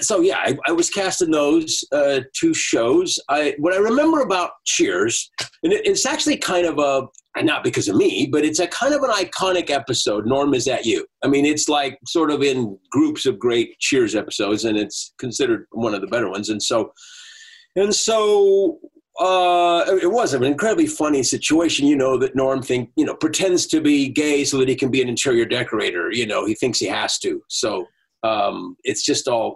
[0.00, 3.18] so yeah, I, I, was cast in those uh, two shows.
[3.28, 5.30] I what I remember about Cheers,
[5.62, 7.06] and it, it's actually kind of a
[7.42, 10.26] not because of me, but it's a kind of an iconic episode.
[10.26, 11.06] Norm is that you.
[11.22, 15.66] I mean, it's like sort of in groups of great Cheers episodes, and it's considered
[15.72, 16.48] one of the better ones.
[16.48, 16.92] And so,
[17.74, 18.78] and so
[19.18, 21.86] uh, it was an incredibly funny situation.
[21.86, 24.90] You know that Norm think you know pretends to be gay so that he can
[24.90, 26.10] be an interior decorator.
[26.10, 27.42] You know he thinks he has to.
[27.48, 27.86] So
[28.26, 28.56] um,
[28.88, 29.48] it's just all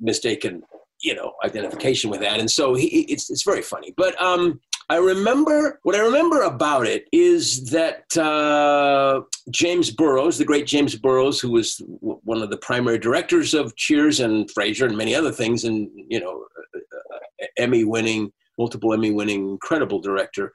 [0.00, 0.62] mistaken,
[1.06, 2.40] you know, identification with that.
[2.40, 3.90] And so he, it's, it's very funny.
[3.96, 9.14] But um, I remember, what I remember about it is that uh,
[9.50, 11.68] James Burrows, the great James Burrows, who was
[12.00, 16.20] one of the primary directors of Cheers and Frasier and many other things, and, you
[16.20, 16.34] know,
[16.74, 20.52] uh, uh, Emmy winning, multiple Emmy winning, incredible director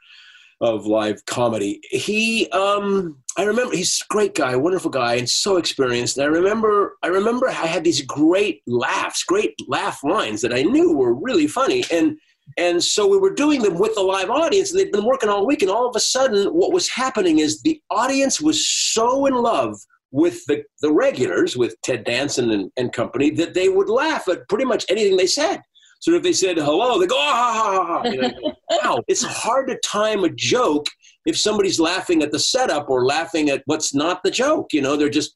[0.61, 1.81] of live comedy.
[1.89, 6.17] He, um, I remember he's a great guy, wonderful guy, and so experienced.
[6.17, 10.61] And I remember, I remember I had these great laughs, great laugh lines that I
[10.61, 12.17] knew were really funny, and
[12.57, 14.71] and so we were doing them with the live audience.
[14.71, 17.61] And they'd been working all week, and all of a sudden, what was happening is
[17.61, 19.77] the audience was so in love
[20.11, 24.47] with the, the regulars, with Ted Danson and, and company, that they would laugh at
[24.49, 25.61] pretty much anything they said.
[26.01, 28.31] So if they said hello, they go, ah, you know,
[28.71, 29.03] wow.
[29.07, 30.87] It's hard to time a joke
[31.27, 34.73] if somebody's laughing at the setup or laughing at what's not the joke.
[34.73, 35.35] You know, they're just,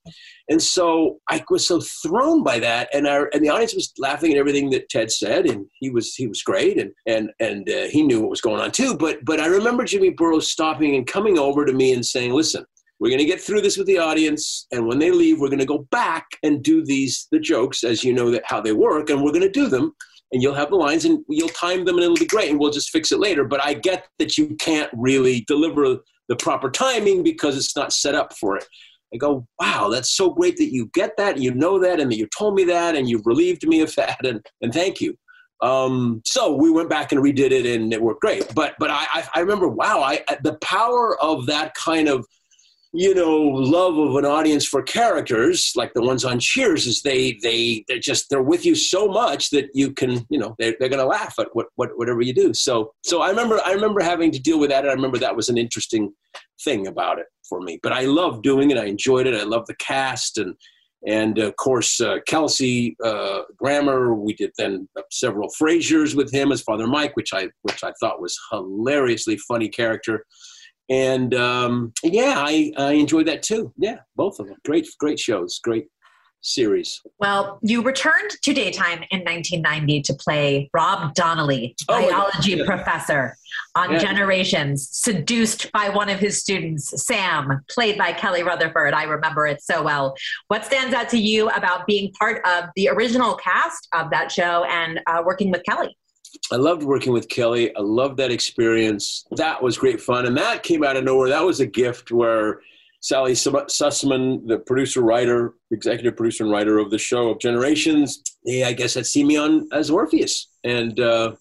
[0.49, 4.31] and so I was so thrown by that, and our and the audience was laughing
[4.31, 7.85] at everything that Ted said, and he was he was great, and and and uh,
[7.85, 8.97] he knew what was going on too.
[8.97, 12.65] But but I remember Jimmy Burrows stopping and coming over to me and saying, "Listen."
[12.97, 15.59] We're going to get through this with the audience, and when they leave, we're going
[15.59, 19.09] to go back and do these the jokes as you know that how they work,
[19.09, 19.93] and we're going to do them
[20.31, 22.71] and you'll have the lines and you'll time them and it'll be great and we'll
[22.71, 23.43] just fix it later.
[23.43, 25.97] But I get that you can't really deliver
[26.27, 28.65] the proper timing because it's not set up for it.
[29.13, 32.17] I go, wow, that's so great that you get that, you know that, and that
[32.17, 35.15] you told me that, and you've relieved me of that, and, and thank you.
[35.61, 38.53] Um, so we went back and redid it, and it worked great.
[38.53, 42.25] But but I I remember, wow, I the power of that kind of
[42.95, 47.37] you know love of an audience for characters like the ones on cheers is they
[47.43, 50.87] they they're just they're with you so much that you can you know they're, they're
[50.89, 52.53] to laugh at what, what whatever you do.
[52.53, 55.35] So so i remember i remember having to deal with that and i remember that
[55.35, 56.13] was an interesting
[56.63, 57.79] thing about it for me.
[57.83, 58.77] But i loved doing it.
[58.77, 59.35] I enjoyed it.
[59.35, 60.55] I loved the cast and
[61.05, 66.61] and of course uh, kelsey uh, grammer we did then several Frasiers with him as
[66.61, 70.25] father mike which i which i thought was hilariously funny character
[70.89, 73.73] and um, yeah, I, I enjoyed that too.
[73.77, 74.57] Yeah, both of them.
[74.63, 75.59] Great, great shows.
[75.63, 75.87] Great
[76.45, 77.01] series.
[77.19, 82.65] Well, you returned to daytime in 1990 to play Rob Donnelly, oh, biology yeah.
[82.65, 83.35] professor
[83.75, 83.97] on yeah.
[83.97, 88.93] Generations, seduced by one of his students, Sam, played by Kelly Rutherford.
[88.93, 90.15] I remember it so well.
[90.47, 94.65] What stands out to you about being part of the original cast of that show
[94.65, 95.97] and uh, working with Kelly?
[96.51, 97.75] I loved working with Kelly.
[97.75, 99.25] I loved that experience.
[99.31, 100.25] That was great fun.
[100.25, 101.29] And that came out of nowhere.
[101.29, 102.61] That was a gift where
[103.01, 108.63] Sally Sussman, the producer, writer, executive producer, and writer of the show of Generations, they,
[108.63, 110.47] I guess, had seen me on as Orpheus.
[110.63, 111.35] And, uh,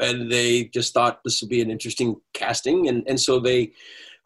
[0.00, 2.88] and they just thought this would be an interesting casting.
[2.88, 3.72] And, and so they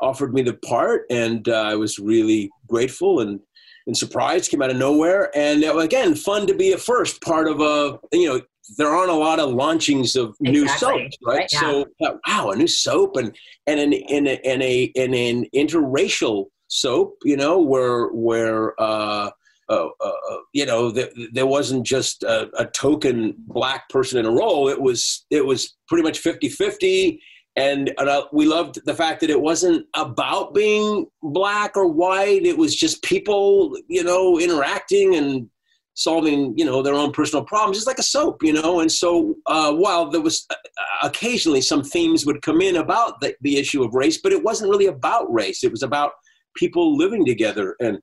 [0.00, 1.06] offered me the part.
[1.08, 3.38] And uh, I was really grateful and,
[3.86, 5.30] and surprised, came out of nowhere.
[5.36, 8.40] And uh, again, fun to be a first part of a, you know,
[8.76, 10.52] there aren't a lot of launchings of exactly.
[10.52, 11.36] new soaps, right?
[11.36, 11.60] right yeah.
[11.60, 13.36] So wow, a new soap and
[13.66, 19.30] and an in a, in a in an interracial soap, you know, where where uh,
[19.68, 24.30] uh, uh, you know the, there wasn't just a, a, token black person in a
[24.30, 24.68] role.
[24.68, 27.18] It was it was pretty much 50-50.
[27.58, 32.44] And, and uh, we loved the fact that it wasn't about being black or white.
[32.44, 35.48] It was just people, you know, interacting and
[35.96, 37.76] solving you know their own personal problems.
[37.76, 38.80] Just like a soap you know?
[38.80, 40.54] And so uh, while there was uh,
[41.02, 44.70] occasionally some themes would come in about the, the issue of race but it wasn't
[44.70, 45.64] really about race.
[45.64, 46.12] It was about
[46.56, 47.76] people living together.
[47.80, 47.98] And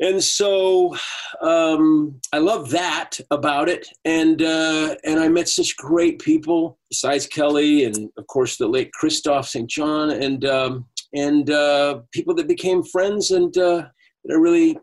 [0.00, 0.96] and so
[1.42, 7.26] um, I love that about it, and uh, and I met such great people besides
[7.26, 9.68] Kelly, and of course the late Kristoff St.
[9.68, 13.84] John, and um, and uh, people that became friends, and uh,
[14.24, 14.78] that I really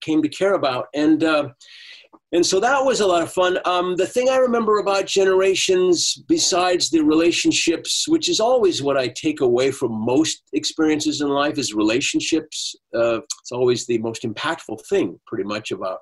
[0.00, 0.86] came to care about.
[0.94, 1.48] And uh,
[2.32, 3.58] and so that was a lot of fun.
[3.64, 9.08] Um, the thing I remember about Generations, besides the relationships, which is always what I
[9.08, 12.76] take away from most experiences in life, is relationships.
[12.94, 15.98] Uh, it's always the most impactful thing, pretty much, about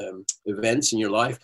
[0.00, 1.38] um, events in your life.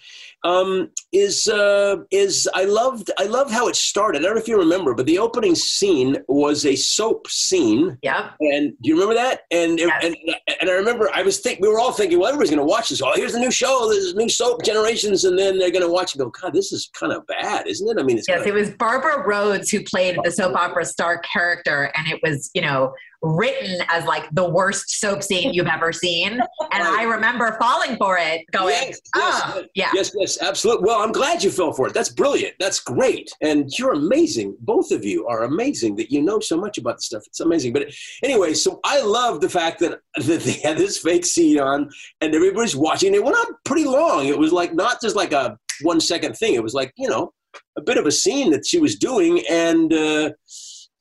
[0.44, 4.20] Um, is uh, is I loved I loved how it started.
[4.20, 7.98] I don't know if you remember, but the opening scene was a soap scene.
[8.02, 8.30] Yeah.
[8.40, 9.42] And do you remember that?
[9.50, 10.04] And yes.
[10.04, 10.16] and,
[10.60, 12.90] and I remember I was think we were all thinking, well, everybody's going to watch
[12.90, 13.02] this.
[13.02, 13.88] Oh, here's the new show.
[13.88, 16.90] This new soap generations, and then they're going to watch and go, God, this is
[16.94, 18.00] kind of bad, isn't it?
[18.00, 21.92] I mean, yes, kinda- it was Barbara Rhoades who played the soap opera star character,
[21.96, 22.92] and it was, you know,
[23.22, 26.40] written as like the worst soap scene you've ever seen.
[26.72, 29.90] And I remember falling for it, going, yes, oh, yes, yeah.
[29.92, 30.84] Yes, yes, absolutely.
[30.86, 31.94] Well, I'm glad you fell for it.
[31.94, 32.54] That's brilliant.
[32.60, 33.28] That's great.
[33.42, 34.56] And you're amazing.
[34.60, 37.24] Both of you are amazing that you know so much about the stuff.
[37.26, 37.72] It's amazing.
[37.72, 37.92] But
[38.22, 41.90] anyway, so I love the fact that, that they had this fake scene on
[42.20, 43.14] and everybody's watching.
[43.14, 44.26] It went on pretty long.
[44.26, 46.54] It was like not just like a one second thing.
[46.54, 47.32] It was like, you know,
[47.76, 49.42] a bit of a scene that she was doing.
[49.50, 50.30] And, uh,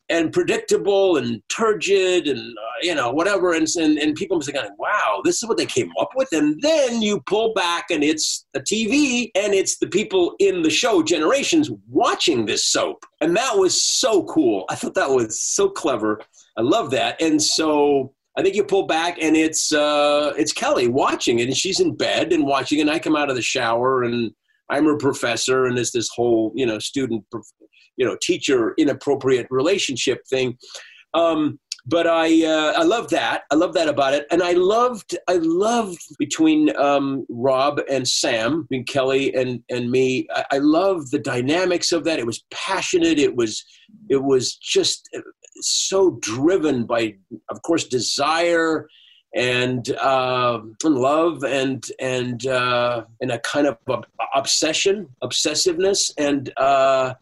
[0.09, 3.53] and predictable and turgid and uh, you know whatever.
[3.53, 6.29] And, and and people must going wow this is what they came up with.
[6.31, 10.69] And then you pull back and it's a tv and it's the people in the
[10.69, 13.05] show generations watching this soap.
[13.21, 14.65] And that was so cool.
[14.69, 16.21] I thought that was so clever.
[16.57, 17.21] I love that.
[17.21, 21.57] And so I think you pull back and it's uh, it's Kelly watching it and
[21.57, 24.31] she's in bed and watching and I come out of the shower and
[24.69, 27.25] I'm her professor and it's this whole you know student
[27.99, 30.57] you know teacher inappropriate relationship thing.
[31.13, 33.43] Um, but I uh, I love that.
[33.51, 38.63] I love that about it, and I loved I loved between um, Rob and Sam,
[38.63, 40.27] between Kelly and and me.
[40.33, 42.19] I, I love the dynamics of that.
[42.19, 43.17] It was passionate.
[43.19, 43.63] It was
[44.09, 45.09] it was just
[45.61, 47.15] so driven by,
[47.49, 48.87] of course, desire
[49.35, 53.77] and uh, love and and uh, and a kind of
[54.35, 57.13] obsession, obsessiveness, and uh,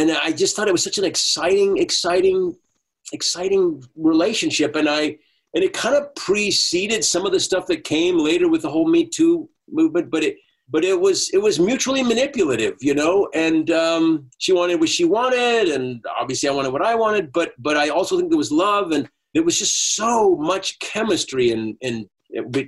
[0.00, 2.56] and I just thought it was such an exciting, exciting,
[3.12, 4.74] exciting relationship.
[4.76, 5.18] And I
[5.54, 8.88] and it kind of preceded some of the stuff that came later with the whole
[8.88, 10.10] Me Too movement.
[10.10, 10.36] But it
[10.70, 13.28] but it was it was mutually manipulative, you know.
[13.34, 17.32] And um, she wanted what she wanted, and obviously I wanted what I wanted.
[17.32, 21.50] But but I also think there was love, and there was just so much chemistry
[21.50, 22.06] and and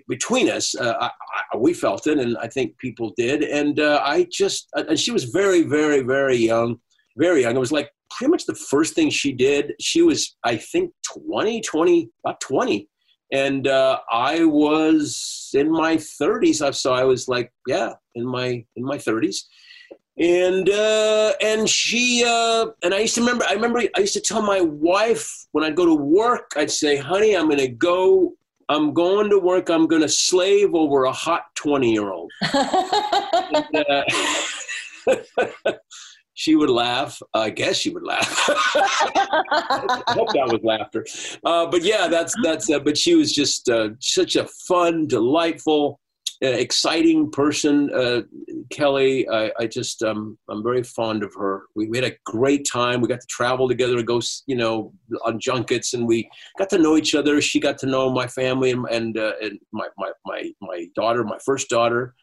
[0.09, 1.11] between us, uh, I,
[1.53, 3.45] I, we felt it, and I think people did.
[3.45, 6.81] And uh, I just, and she was very, very, very young
[7.17, 7.57] very young.
[7.57, 9.73] It was like pretty much the first thing she did.
[9.81, 10.93] She was, I think,
[11.27, 12.89] 20, 20, about 20.
[13.33, 16.75] And uh, I was in my 30s.
[16.75, 19.39] So I was like, yeah, in my in my 30s.
[20.19, 23.47] And uh, and she uh, and I used to remember.
[23.49, 26.99] I remember I used to tell my wife when I'd go to work, I'd say,
[26.99, 28.35] "Honey, I'm going to go
[28.73, 29.69] I'm going to work.
[29.69, 32.33] I'm going to slave over a hot 20 year old.
[32.55, 34.03] uh,
[36.43, 37.23] she would laugh.
[37.35, 38.49] I guess she would laugh.
[38.49, 41.07] I hope that was laughter.
[41.45, 42.69] Uh, but yeah, that's that's.
[42.69, 46.01] Uh, but she was just uh, such a fun, delightful,
[46.43, 47.95] uh, exciting person.
[47.95, 48.23] Uh,
[48.71, 51.67] Kelly, I, I just um, I'm very fond of her.
[51.77, 53.01] We, had a great time.
[53.01, 54.93] We got to travel together and go, you know,
[55.25, 56.29] on junkets, and we
[56.59, 57.41] got to know each other.
[57.41, 61.23] She got to know my family and and, uh, and my, my my my daughter,
[61.23, 62.17] my first daughter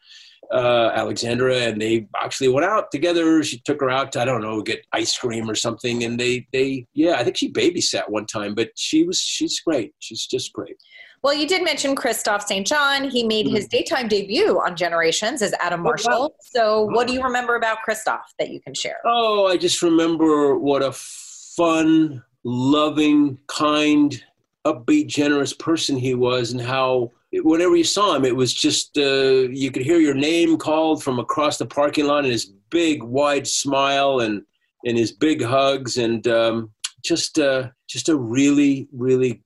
[0.52, 3.42] uh, Alexandra, and they actually went out together.
[3.42, 6.46] She took her out to I don't know get ice cream or something, and they
[6.52, 9.94] they yeah I think she babysat one time, but she was she's great.
[9.98, 10.76] She's just great.
[11.22, 12.66] Well, you did mention Kristoff St.
[12.66, 13.04] John.
[13.10, 13.56] He made mm-hmm.
[13.56, 16.12] his daytime debut on Generations as Adam Marshall.
[16.12, 16.30] Oh, wow.
[16.40, 18.96] So, what do you remember about Kristoff that you can share?
[19.04, 24.22] Oh, I just remember what a fun, loving, kind,
[24.66, 29.48] upbeat, generous person he was, and how whenever you saw him, it was just uh,
[29.50, 33.46] you could hear your name called from across the parking lot, and his big wide
[33.46, 34.42] smile and
[34.84, 36.70] and his big hugs, and um,
[37.02, 39.42] just uh, just a really really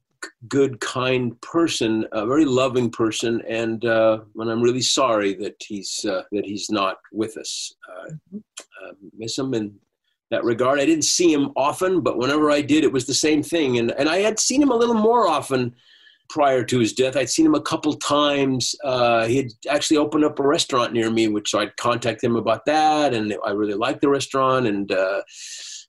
[0.48, 6.04] good, kind person, a very loving person, and uh, and I'm really sorry that he's
[6.08, 7.74] uh, that he's not with us.
[7.88, 9.74] Uh, uh, miss him in
[10.30, 10.80] that regard.
[10.80, 13.92] I didn't see him often, but whenever I did, it was the same thing, and
[13.92, 15.74] and I had seen him a little more often
[16.28, 17.16] prior to his death.
[17.16, 18.74] I'd seen him a couple times.
[18.84, 22.64] Uh, he had actually opened up a restaurant near me, which I'd contact him about
[22.66, 24.66] that, and I really liked the restaurant.
[24.66, 25.22] And uh,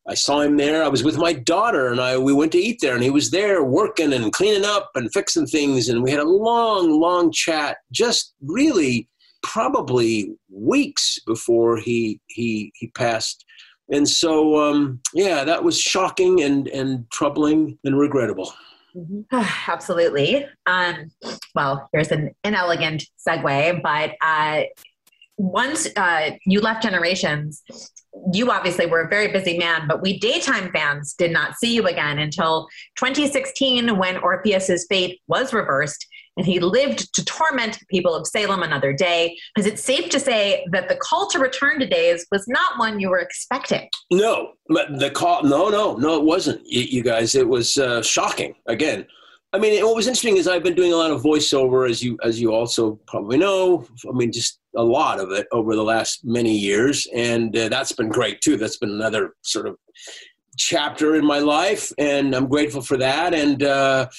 [0.08, 0.84] I saw him there.
[0.84, 3.32] I was with my daughter, and I we went to eat there, and he was
[3.32, 7.78] there working and cleaning up and fixing things, and we had a long, long chat.
[7.92, 9.10] Just really,
[9.44, 13.46] probably weeks before he he he passed.
[13.92, 18.52] And so, um, yeah, that was shocking and, and troubling and regrettable.
[18.96, 19.22] Mm-hmm.
[19.72, 20.48] Absolutely.
[20.66, 21.12] Um,
[21.54, 24.64] well, here's an inelegant segue, but uh,
[25.38, 27.62] once uh, you left Generations,
[28.32, 31.86] you obviously were a very busy man, but we daytime fans did not see you
[31.88, 36.08] again until 2016 when Orpheus's fate was reversed
[36.38, 39.38] and he lived to torment the people of Salem another day.
[39.58, 43.00] Is it safe to say that the call to return to days was not one
[43.00, 43.90] you were expecting?
[44.12, 47.36] No, the call, no, no, no, it wasn't, you guys.
[47.36, 48.56] It was uh, shocking.
[48.68, 49.06] Again,
[49.56, 52.18] I mean, what was interesting is I've been doing a lot of voiceover, as you
[52.24, 53.88] as you also probably know.
[54.06, 57.94] I mean, just a lot of it over the last many years, and uh, that's
[57.94, 58.58] been great too.
[58.58, 59.78] That's been another sort of
[60.58, 63.34] chapter in my life, and I'm grateful for that.
[63.34, 64.10] And uh,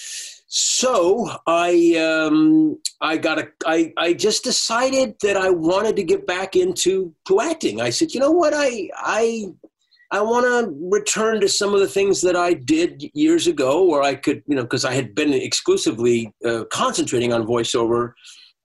[0.59, 6.27] so I um, I got a I I just decided that I wanted to get
[6.27, 7.83] back into to acting.
[7.83, 9.49] I said, you know what, I I
[10.11, 14.01] I want to return to some of the things that I did years ago, where
[14.01, 18.13] I could, you know, because I had been exclusively uh, concentrating on voiceover,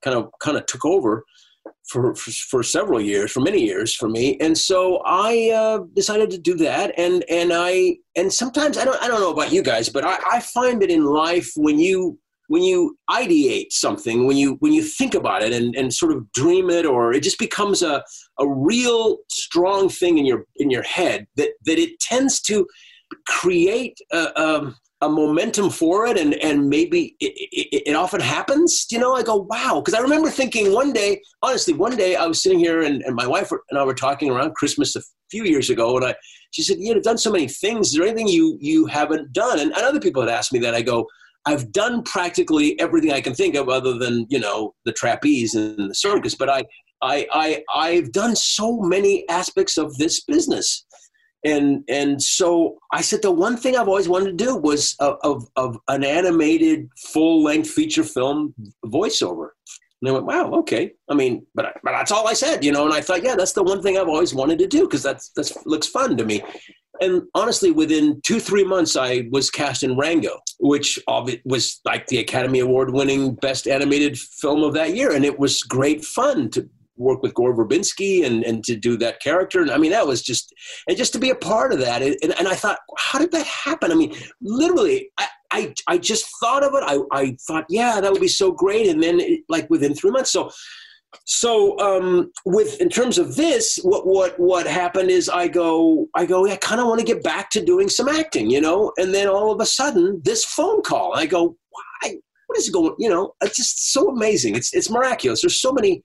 [0.02, 1.24] kind of, kind of took over
[1.92, 6.30] for, for, for several years, for many years for me, and so I uh, decided
[6.30, 6.94] to do that.
[6.96, 10.18] And and I and sometimes I don't I don't know about you guys, but I,
[10.30, 12.18] I find that in life when you
[12.48, 16.30] when you ideate something, when you when you think about it and, and sort of
[16.32, 18.02] dream it, or it just becomes a,
[18.38, 22.66] a real strong thing in your in your head that that it tends to
[23.28, 28.86] create a, a, a momentum for it, and and maybe it, it, it often happens.
[28.90, 32.26] You know, I go wow, because I remember thinking one day, honestly, one day I
[32.26, 35.44] was sitting here and, and my wife and I were talking around Christmas a few
[35.44, 36.14] years ago, and I
[36.52, 37.88] she said, "You've done so many things.
[37.88, 40.74] Is there anything you you haven't done?" And, and other people had asked me that.
[40.74, 41.06] I go
[41.44, 45.90] I've done practically everything I can think of, other than you know the trapeze and
[45.90, 46.34] the circus.
[46.34, 46.64] But I,
[47.02, 50.84] I, I, I've done so many aspects of this business,
[51.44, 55.48] and and so I said the one thing I've always wanted to do was of
[55.56, 59.50] of, an animated full length feature film voiceover.
[60.00, 60.94] And I went, wow, okay.
[61.08, 62.84] I mean, but but that's all I said, you know.
[62.84, 65.30] And I thought, yeah, that's the one thing I've always wanted to do because that's
[65.36, 66.42] that's looks fun to me
[67.02, 70.98] and honestly, within two three months, I was cast in Rango, which
[71.44, 75.62] was like the Academy Award winning best animated film of that year, and it was
[75.62, 76.68] great fun to
[77.02, 79.60] work with Gore Verbinski and, and to do that character.
[79.60, 80.52] And I mean, that was just,
[80.88, 82.02] and just to be a part of that.
[82.02, 83.92] And, and I thought, how did that happen?
[83.92, 86.82] I mean, literally, I, I, I just thought of it.
[86.86, 88.86] I, I thought, yeah, that would be so great.
[88.86, 90.30] And then, it, like, within three months.
[90.30, 90.50] So,
[91.24, 96.24] so um, with in terms of this what what what happened is i go i
[96.24, 99.12] go i kind of want to get back to doing some acting you know and
[99.12, 103.08] then all of a sudden this phone call i go why what is going you
[103.08, 106.02] know it's just so amazing it's it's miraculous there's so many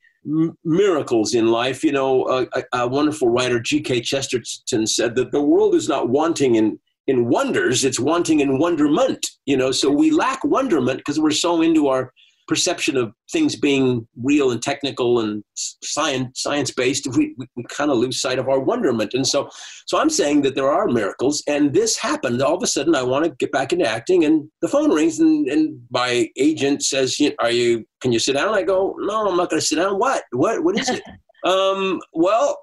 [0.64, 1.84] miracles in life.
[1.84, 6.56] You know a, a wonderful writer gk chesterton said that the world is not wanting
[6.56, 11.32] in in wonders it's wanting in wonderment you know so we lack wonderment because we're
[11.32, 12.12] so into our
[12.48, 17.92] perception of things being real and technical and science science based, we, we, we kind
[17.92, 19.14] of lose sight of our wonderment.
[19.14, 19.50] And so,
[19.86, 22.42] so I'm saying that there are miracles, and this happened.
[22.42, 25.20] All of a sudden, I want to get back into acting, and the phone rings,
[25.20, 27.86] and, and my agent says, "Are you?
[28.02, 30.00] Can you sit down?" I go, "No, I'm not going to sit down.
[30.00, 30.24] What?
[30.32, 30.64] What?
[30.64, 31.04] What is it?"
[31.44, 32.62] Um, well,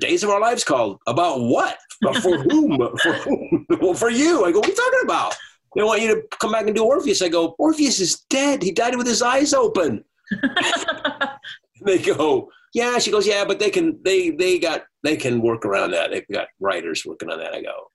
[0.00, 1.00] Days of Our Lives called.
[1.06, 1.78] About what?
[2.20, 2.76] For whom?
[3.02, 3.66] for whom?
[3.80, 4.44] Well, for you.
[4.44, 5.36] I go, what are you talking about?
[5.74, 7.22] They want you to come back and do Orpheus.
[7.22, 8.62] I go, Orpheus is dead.
[8.62, 10.04] He died with his eyes open.
[11.84, 12.98] they go, yeah.
[12.98, 16.10] She goes, yeah, but they can, they, they got, they can work around that.
[16.10, 17.54] They've got writers working on that.
[17.54, 17.90] I go,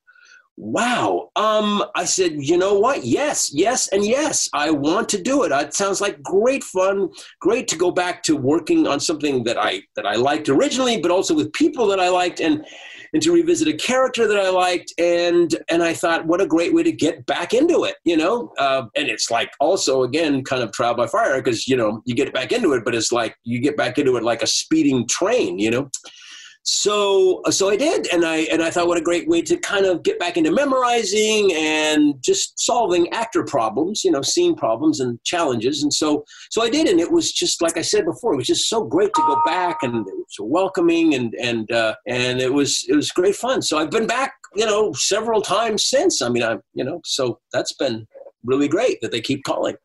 [0.58, 1.30] wow.
[1.36, 3.06] Um, I said, you know what?
[3.06, 4.50] Yes, yes, and yes.
[4.54, 5.52] I want to do it.
[5.52, 7.10] It sounds like great fun.
[7.40, 11.12] Great to go back to working on something that I that I liked originally, but
[11.12, 12.66] also with people that I liked and
[13.14, 14.92] and to revisit a character that I liked.
[14.98, 18.52] And and I thought, what a great way to get back into it, you know.
[18.58, 22.16] Uh, and it's like also again kind of trial by fire because you know you
[22.16, 25.08] get back into it, but it's like you get back into it like a speeding
[25.08, 25.90] train, you know
[26.70, 29.86] so so I did, and I and I thought what a great way to kind
[29.86, 35.18] of get back into memorizing and just solving actor problems, you know, scene problems and
[35.24, 35.82] challenges.
[35.82, 38.48] And so so I did, and it was just like I said before, it was
[38.48, 42.84] just so great to go back and so welcoming and and uh, and it was
[42.90, 43.62] it was great fun.
[43.62, 46.22] So I've been back, you know, several times since.
[46.22, 48.06] I mean, I you know, so that's been
[48.44, 49.78] really great that they keep calling.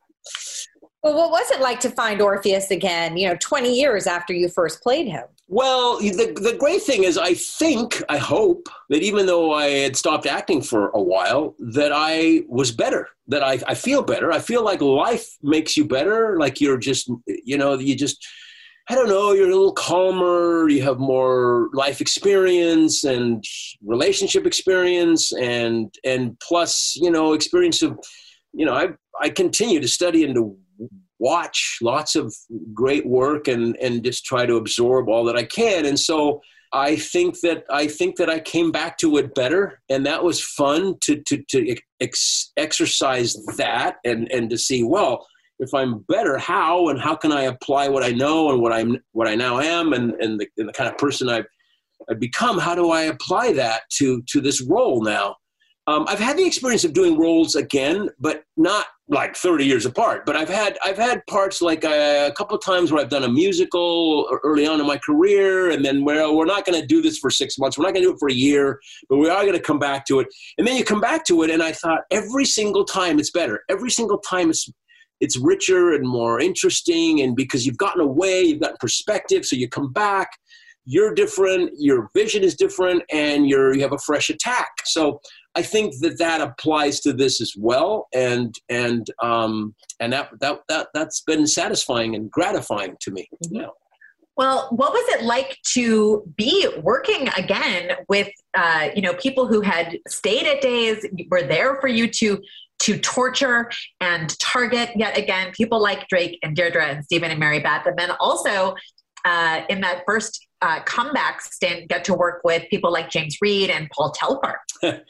[1.03, 4.49] Well, what was it like to find Orpheus again, you know, 20 years after you
[4.49, 5.25] first played him?
[5.49, 9.97] Well, the, the great thing is, I think, I hope that even though I had
[9.97, 14.31] stopped acting for a while, that I was better, that I, I feel better.
[14.31, 16.39] I feel like life makes you better.
[16.39, 18.25] Like you're just, you know, you just,
[18.89, 23.45] I don't know, you're a little calmer, you have more life experience and
[23.85, 27.99] relationship experience and, and plus, you know, experience of
[28.53, 28.89] you know, I
[29.21, 30.57] I continue to study and to
[31.23, 32.35] watch lots of
[32.75, 35.87] great work and and just try to absorb all that I can.
[35.87, 36.43] And so
[36.73, 40.41] I think that I think that I came back to it better, and that was
[40.43, 45.27] fun to to to ex- exercise that and and to see well
[45.59, 48.99] if I'm better, how and how can I apply what I know and what I'm
[49.13, 51.47] what I now am and and the, and the kind of person I've,
[52.11, 52.59] I've become?
[52.59, 55.37] How do I apply that to to this role now?
[55.87, 60.25] Um, I've had the experience of doing roles again, but not like 30 years apart.
[60.25, 63.25] But I've had I've had parts like a, uh, a couple times where I've done
[63.25, 67.03] a musical early on in my career, and then well, we're not going to do
[67.03, 67.77] this for six months.
[67.77, 69.79] We're not going to do it for a year, but we are going to come
[69.79, 70.29] back to it.
[70.59, 73.63] And then you come back to it, and I thought every single time it's better.
[73.69, 74.69] Every single time it's
[75.21, 79.69] it's richer and more interesting, and because you've gotten away, you've got perspective, so you
[79.69, 80.31] come back
[80.85, 84.71] you're different, your vision is different, and you're you have a fresh attack.
[84.85, 85.21] So
[85.55, 90.61] I think that that applies to this as well, and and um, and that that
[90.69, 93.29] that that's been satisfying and gratifying to me.
[93.45, 93.57] Mm-hmm.
[93.57, 93.67] Yeah.
[94.35, 99.61] Well, what was it like to be working again with uh, you know people who
[99.61, 102.41] had stayed at days, were there for you to
[102.81, 107.61] to torture and target yet again people like Drake and Deidre and Stephen and Mary
[107.61, 108.75] Beth, and then also
[109.25, 113.69] uh, in that first uh, comeback stint, get to work with people like James Read
[113.71, 114.61] and Paul Telfer.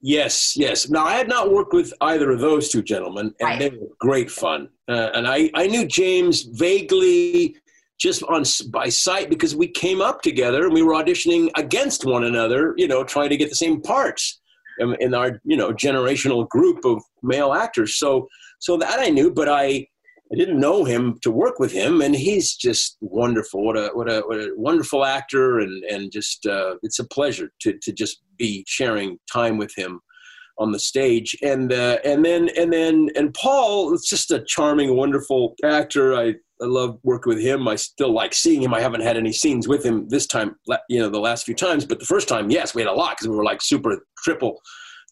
[0.00, 0.88] yes, yes.
[0.88, 3.58] Now, I had not worked with either of those two gentlemen, and right.
[3.58, 4.68] they were great fun.
[4.88, 7.56] Uh, and I, I knew James vaguely
[7.98, 12.24] just on by sight because we came up together and we were auditioning against one
[12.24, 14.40] another, you know, trying to get the same parts
[14.78, 17.96] in, in our, you know, generational group of male actors.
[17.96, 18.26] So,
[18.58, 19.86] so that I knew, but I,
[20.32, 23.64] I didn't know him to work with him, and he's just wonderful.
[23.64, 27.50] What a what a, what a wonderful actor, and and just uh, it's a pleasure
[27.60, 30.00] to to just be sharing time with him
[30.58, 31.36] on the stage.
[31.42, 36.14] And uh, and then and then and Paul, it's just a charming, wonderful actor.
[36.14, 37.68] I I love working with him.
[37.68, 38.72] I still like seeing him.
[38.72, 40.54] I haven't had any scenes with him this time,
[40.88, 43.16] you know, the last few times, but the first time, yes, we had a lot
[43.16, 44.60] because we were like super triple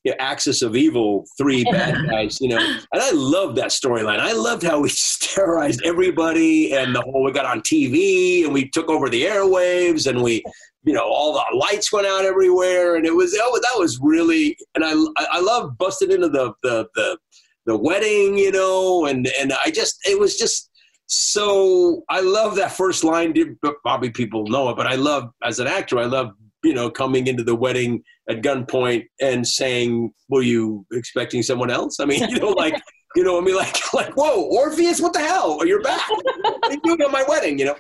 [0.05, 2.59] you know, axis of evil, three bad guys, you know.
[2.59, 4.19] And I loved that storyline.
[4.19, 4.91] I loved how we
[5.21, 10.07] terrorized everybody and the whole we got on TV and we took over the airwaves
[10.07, 10.43] and we,
[10.85, 14.57] you know, all the lights went out everywhere and it was oh, that was really
[14.75, 14.93] and I
[15.31, 17.19] I love busting into the the the
[17.67, 20.71] the wedding, you know, and and I just it was just
[21.07, 23.35] so I love that first line.
[23.83, 26.33] Probably people know it, but I love as an actor, I love
[26.63, 32.01] you know coming into the wedding at gunpoint and saying, "Were you expecting someone else?"
[32.01, 32.75] I mean, you know, like.
[33.17, 35.67] You know, I mean, like, like, whoa, Orpheus, what the hell?
[35.67, 36.01] You're back.
[36.09, 37.59] what are you doing at my wedding?
[37.59, 37.77] You know,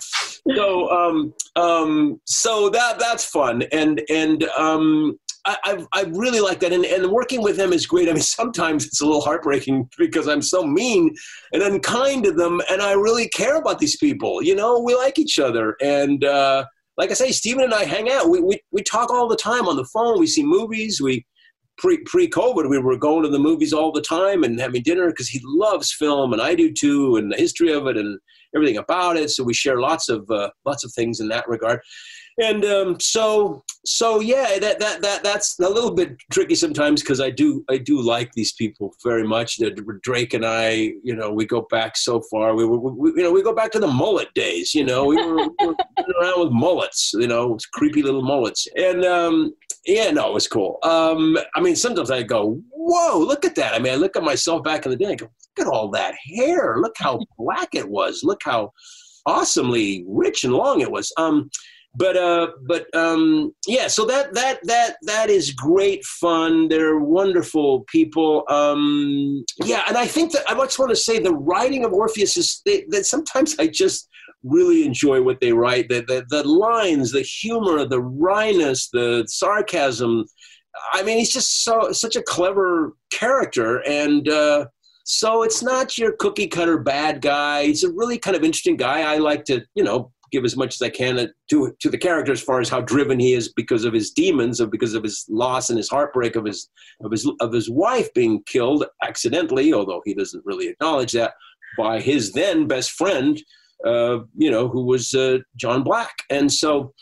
[0.56, 6.60] so, um, um, so that that's fun, and and um, I, I, I really like
[6.60, 8.08] that, and, and working with them is great.
[8.08, 11.14] I mean, sometimes it's a little heartbreaking because I'm so mean
[11.52, 14.42] and unkind to them, and I really care about these people.
[14.42, 16.64] You know, we like each other, and uh,
[17.00, 18.28] like I say, Stephen and I hang out.
[18.28, 20.20] We, we, we talk all the time on the phone.
[20.20, 21.00] We see movies.
[21.00, 21.24] We
[21.78, 25.06] pre pre COVID, we were going to the movies all the time and having dinner
[25.06, 28.18] because he loves film and I do too, and the history of it and
[28.54, 29.30] everything about it.
[29.30, 31.80] So we share lots of uh, lots of things in that regard
[32.40, 37.20] and um, so so yeah that that that that's a little bit tricky sometimes because
[37.20, 39.60] I do I do like these people very much.
[40.02, 42.54] Drake and I, you know, we go back so far.
[42.54, 44.74] We, we, you know we go back to the mullet days.
[44.74, 45.74] You know, we were, we were
[46.20, 47.12] around with mullets.
[47.14, 48.66] You know, creepy little mullets.
[48.76, 49.54] And um,
[49.86, 50.78] yeah, no, it was cool.
[50.82, 53.74] Um, I mean, sometimes I go, whoa, look at that.
[53.74, 55.12] I mean, I look at myself back in the day.
[55.12, 56.76] I go, look at all that hair.
[56.80, 58.22] Look how black it was.
[58.22, 58.72] Look how
[59.26, 61.12] awesomely rich and long it was.
[61.16, 61.50] Um,
[61.94, 67.84] but uh but um yeah so that that that that is great fun they're wonderful
[67.88, 71.92] people um yeah and i think that i just want to say the writing of
[71.92, 74.08] orpheus is they, that sometimes i just
[74.44, 80.24] really enjoy what they write the, the the lines the humor the wryness the sarcasm
[80.92, 84.64] i mean he's just so such a clever character and uh
[85.04, 87.64] so it's not your cookie cutter bad guy.
[87.64, 89.00] He's a really kind of interesting guy.
[89.00, 92.32] I like to, you know, give as much as I can to to the character
[92.32, 95.24] as far as how driven he is because of his demons, of because of his
[95.28, 96.68] loss and his heartbreak of his
[97.04, 101.34] of his of his wife being killed accidentally, although he doesn't really acknowledge that
[101.78, 103.42] by his then best friend,
[103.86, 106.92] uh, you know, who was uh, John Black, and so.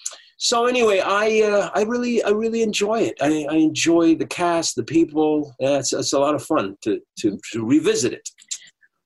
[0.40, 3.16] So anyway, I uh, I really I really enjoy it.
[3.20, 5.52] I, I enjoy the cast, the people.
[5.58, 8.28] It's, it's a lot of fun to, to, to revisit it.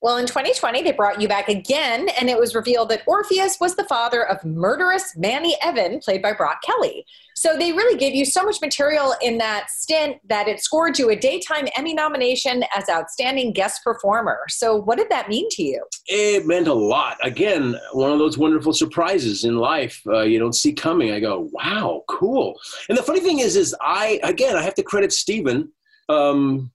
[0.03, 3.77] Well, in 2020, they brought you back again, and it was revealed that Orpheus was
[3.77, 7.07] the father of murderous Manny Evan, played by Brock Kelly.
[7.37, 11.11] So they really gave you so much material in that stint that it scored you
[11.11, 14.41] a Daytime Emmy nomination as Outstanding Guest Performer.
[14.49, 15.85] So, what did that mean to you?
[16.09, 17.17] It meant a lot.
[17.23, 21.13] Again, one of those wonderful surprises in life uh, you don't see coming.
[21.13, 22.59] I go, wow, cool.
[22.89, 25.71] And the funny thing is, is I again I have to credit Stephen.
[26.09, 26.72] Um,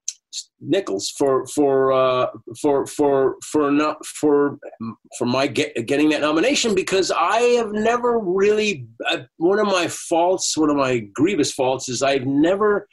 [0.61, 2.27] Nichols for for uh,
[2.61, 4.57] for for for not for
[5.17, 9.87] for my get, getting that nomination because I have never really uh, one of my
[9.87, 12.87] faults one of my grievous faults is I've never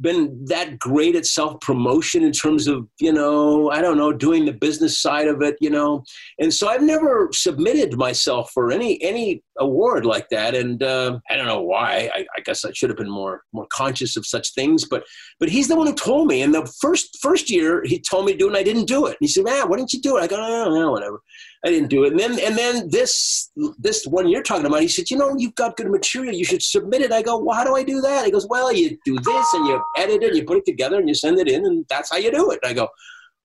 [0.00, 4.44] been that great at self promotion in terms of you know I don't know doing
[4.44, 6.04] the business side of it you know?
[6.38, 10.54] And so I've never submitted myself for any any award like that.
[10.54, 12.10] And uh, I don't know why.
[12.14, 14.86] I, I, guess I should have been more more conscious of such things.
[14.88, 15.04] But
[15.40, 16.42] but he's the one who told me.
[16.42, 19.06] And the first first year he told me to do it and I didn't do
[19.06, 19.10] it.
[19.10, 20.22] And he said man why didn't you do it?
[20.22, 21.20] I go oh, no whatever
[21.66, 22.12] I didn't do it.
[22.12, 25.56] And then and then this this one you're talking about, he said, you know, you've
[25.56, 26.32] got good material.
[26.32, 27.10] You should submit it.
[27.10, 28.24] I go, well, how do I do that?
[28.24, 30.98] He goes, well, you do this and you edit it, and you put it together,
[30.98, 32.60] and you send it in, and that's how you do it.
[32.62, 32.88] And I go,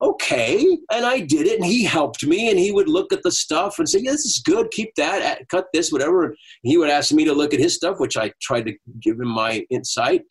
[0.03, 0.63] okay.
[0.91, 3.79] And I did it, and he helped me, and he would look at the stuff
[3.79, 4.69] and say, yeah, this is good.
[4.69, 5.47] Keep that.
[5.49, 6.25] Cut this, whatever.
[6.25, 9.19] And he would ask me to look at his stuff, which I tried to give
[9.19, 10.21] him my insight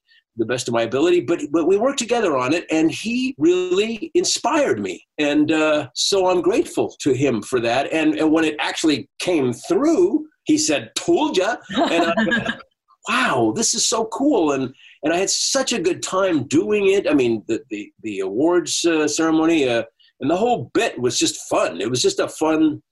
[0.41, 1.20] the best of my ability.
[1.20, 6.28] But but we worked together on it, and he really inspired me, and uh, so
[6.28, 7.93] I'm grateful to him for that.
[7.93, 12.55] And and when it actually came through, he said, "Told ya," and I,
[13.09, 14.74] wow, this is so cool, and
[15.05, 17.09] and I had such a good time doing it.
[17.09, 19.68] I mean, the the the awards uh, ceremony.
[19.68, 19.84] Uh,
[20.22, 21.80] and the whole bit was just fun.
[21.80, 22.82] It was just a fun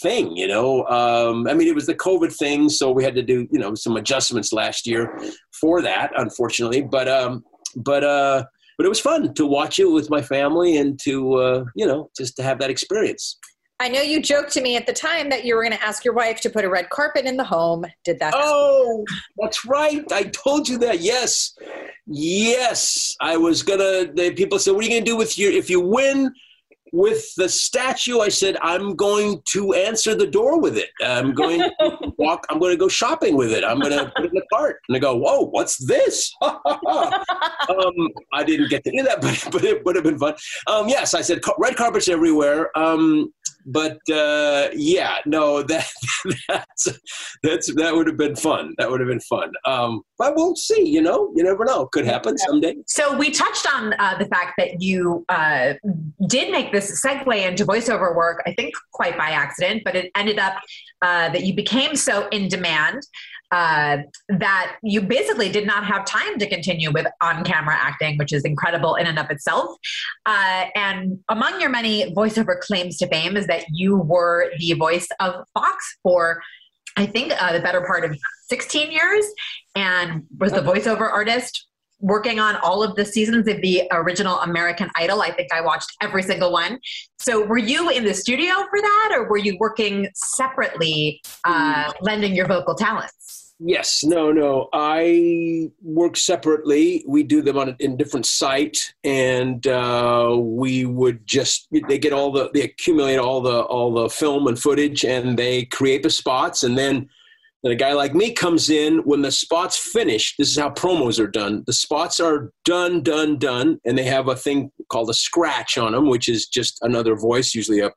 [0.00, 0.86] thing, you know.
[0.86, 3.74] Um, I mean, it was the COVID thing, so we had to do, you know,
[3.74, 5.18] some adjustments last year
[5.60, 6.82] for that, unfortunately.
[6.82, 7.44] But um,
[7.76, 8.44] but uh,
[8.78, 12.10] but it was fun to watch it with my family and to uh, you know
[12.16, 13.38] just to have that experience.
[13.80, 16.04] I know you joked to me at the time that you were going to ask
[16.04, 17.84] your wife to put a red carpet in the home.
[18.04, 18.32] Did that?
[18.36, 19.04] Oh,
[19.38, 20.04] that's right.
[20.12, 21.00] I told you that.
[21.00, 21.56] Yes,
[22.06, 23.16] yes.
[23.20, 24.12] I was gonna.
[24.12, 26.32] The people said, "What are you going to do with your if you win?"
[26.92, 30.90] With the statue, I said, I'm going to answer the door with it.
[31.02, 33.64] I'm going to walk, I'm going to go shopping with it.
[33.64, 34.80] I'm going to put it in the cart.
[34.88, 36.32] And I go, whoa, what's this?
[36.42, 36.60] um,
[38.32, 40.34] I didn't get to do that, but, but it would have been fun.
[40.66, 42.76] Um, yes, I said, red carpets everywhere.
[42.78, 43.32] Um,
[43.66, 45.88] but uh, yeah, no, that
[46.48, 46.88] that's
[47.42, 48.74] that's that would have been fun.
[48.78, 49.52] That would have been fun.
[49.64, 50.88] Um, but we'll see.
[50.88, 51.86] You know, you never know.
[51.86, 52.74] Could happen someday.
[52.86, 55.74] So we touched on uh, the fact that you uh,
[56.26, 58.42] did make this segue into voiceover work.
[58.46, 60.54] I think quite by accident, but it ended up
[61.02, 63.02] uh, that you became so in demand
[63.52, 63.98] uh,
[64.30, 68.44] that you basically did not have time to continue with on camera acting, which is
[68.44, 69.76] incredible in and of itself.
[70.24, 75.06] Uh, and among your many voiceover claims to fame is that you were the voice
[75.20, 76.42] of Fox for,
[76.96, 79.24] I think, uh, the better part of 16 years
[79.76, 81.66] and was the voiceover artist
[82.02, 85.22] working on all of the seasons of the original American Idol.
[85.22, 86.78] I think I watched every single one.
[87.18, 92.34] So, were you in the studio for that, or were you working separately, uh, lending
[92.34, 93.21] your vocal talents?
[93.64, 94.68] Yes, no, no.
[94.72, 97.04] I work separately.
[97.06, 102.12] We do them on a in different site, and uh, we would just they get
[102.12, 106.10] all the they accumulate all the all the film and footage, and they create the
[106.10, 107.08] spots, and then
[107.62, 110.36] then a guy like me comes in when the spots finished.
[110.38, 111.62] This is how promos are done.
[111.66, 115.92] The spots are done, done, done, and they have a thing called a scratch on
[115.92, 117.92] them, which is just another voice, usually a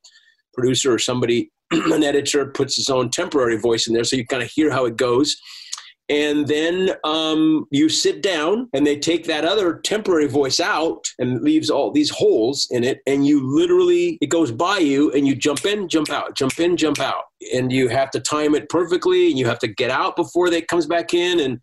[0.53, 4.43] producer or somebody an editor puts his own temporary voice in there so you kind
[4.43, 5.35] of hear how it goes.
[6.07, 11.41] And then um, you sit down and they take that other temporary voice out and
[11.41, 15.33] leaves all these holes in it and you literally it goes by you and you
[15.33, 17.23] jump in jump out jump in jump out.
[17.53, 20.67] And you have to time it perfectly and you have to get out before it
[20.67, 21.59] comes back in and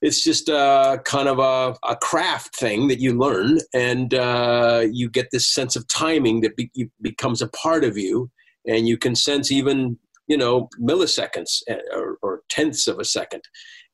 [0.00, 5.10] it's just a kind of a, a craft thing that you learn and uh, you
[5.10, 6.70] get this sense of timing that be,
[7.02, 8.30] becomes a part of you
[8.66, 13.42] and you can sense even you know milliseconds eh, or, or tenths of a second.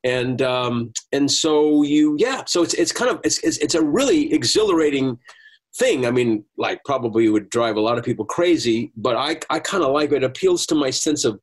[0.02, 3.82] And um, and so you yeah so it's it's kind of it's, it's it's a
[3.82, 5.18] really exhilarating
[5.76, 6.06] thing.
[6.06, 9.82] I mean like probably would drive a lot of people crazy but i i kind
[9.82, 10.16] of like it.
[10.16, 11.40] it appeals to my sense of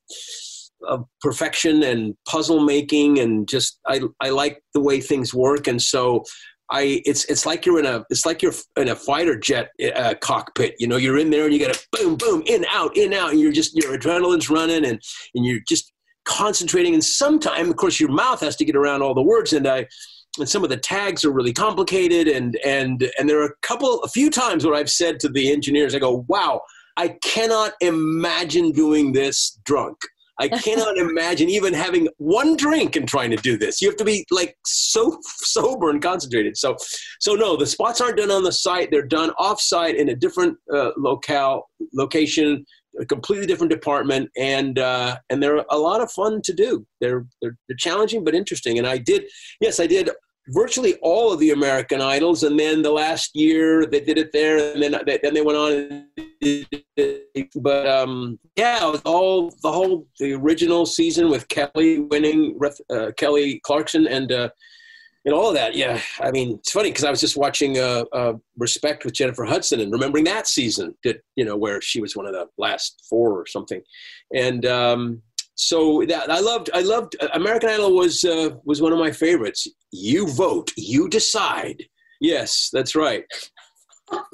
[0.87, 5.67] of perfection and puzzle making and just i i like the way things work.
[5.67, 6.23] And so
[6.71, 10.15] I it's it's like you're in a it's like you're in a fighter jet uh,
[10.21, 10.75] cockpit.
[10.79, 13.31] You know, you're in there and you got to boom boom in out in out,
[13.31, 15.01] and you're just your adrenaline's running and
[15.35, 15.91] and you're just
[16.25, 16.93] concentrating.
[16.93, 19.53] And sometimes, of course, your mouth has to get around all the words.
[19.53, 19.87] And I
[20.39, 22.27] and some of the tags are really complicated.
[22.27, 25.51] And and and there are a couple a few times where I've said to the
[25.51, 26.61] engineers, I go, wow.
[26.97, 29.97] I cannot imagine doing this drunk.
[30.41, 33.79] I cannot imagine even having one drink and trying to do this.
[33.79, 36.57] You have to be like so sober and concentrated.
[36.57, 36.75] So,
[37.19, 38.89] so no, the spots aren't done on the site.
[38.89, 42.65] They're done off-site in a different uh, locale location,
[42.99, 46.85] a completely different department, and uh, and they're a lot of fun to do.
[46.99, 48.79] They're, they're they're challenging but interesting.
[48.79, 49.25] And I did,
[49.59, 50.09] yes, I did
[50.51, 54.73] virtually all of the American Idols, and then the last year they did it there,
[54.73, 56.07] and then they, then they went on.
[57.55, 64.07] but um, yeah, all the whole the original season with Kelly winning, uh, Kelly Clarkson,
[64.07, 64.49] and uh,
[65.25, 65.75] and all of that.
[65.75, 69.45] Yeah, I mean it's funny because I was just watching uh, uh, Respect with Jennifer
[69.45, 73.05] Hudson and remembering that season that you know where she was one of the last
[73.09, 73.81] four or something,
[74.33, 74.65] and.
[74.65, 75.21] Um,
[75.55, 79.67] so that I loved I loved American Idol was uh, was one of my favorites.
[79.91, 81.83] You vote, you decide.
[82.19, 83.25] Yes, that's right.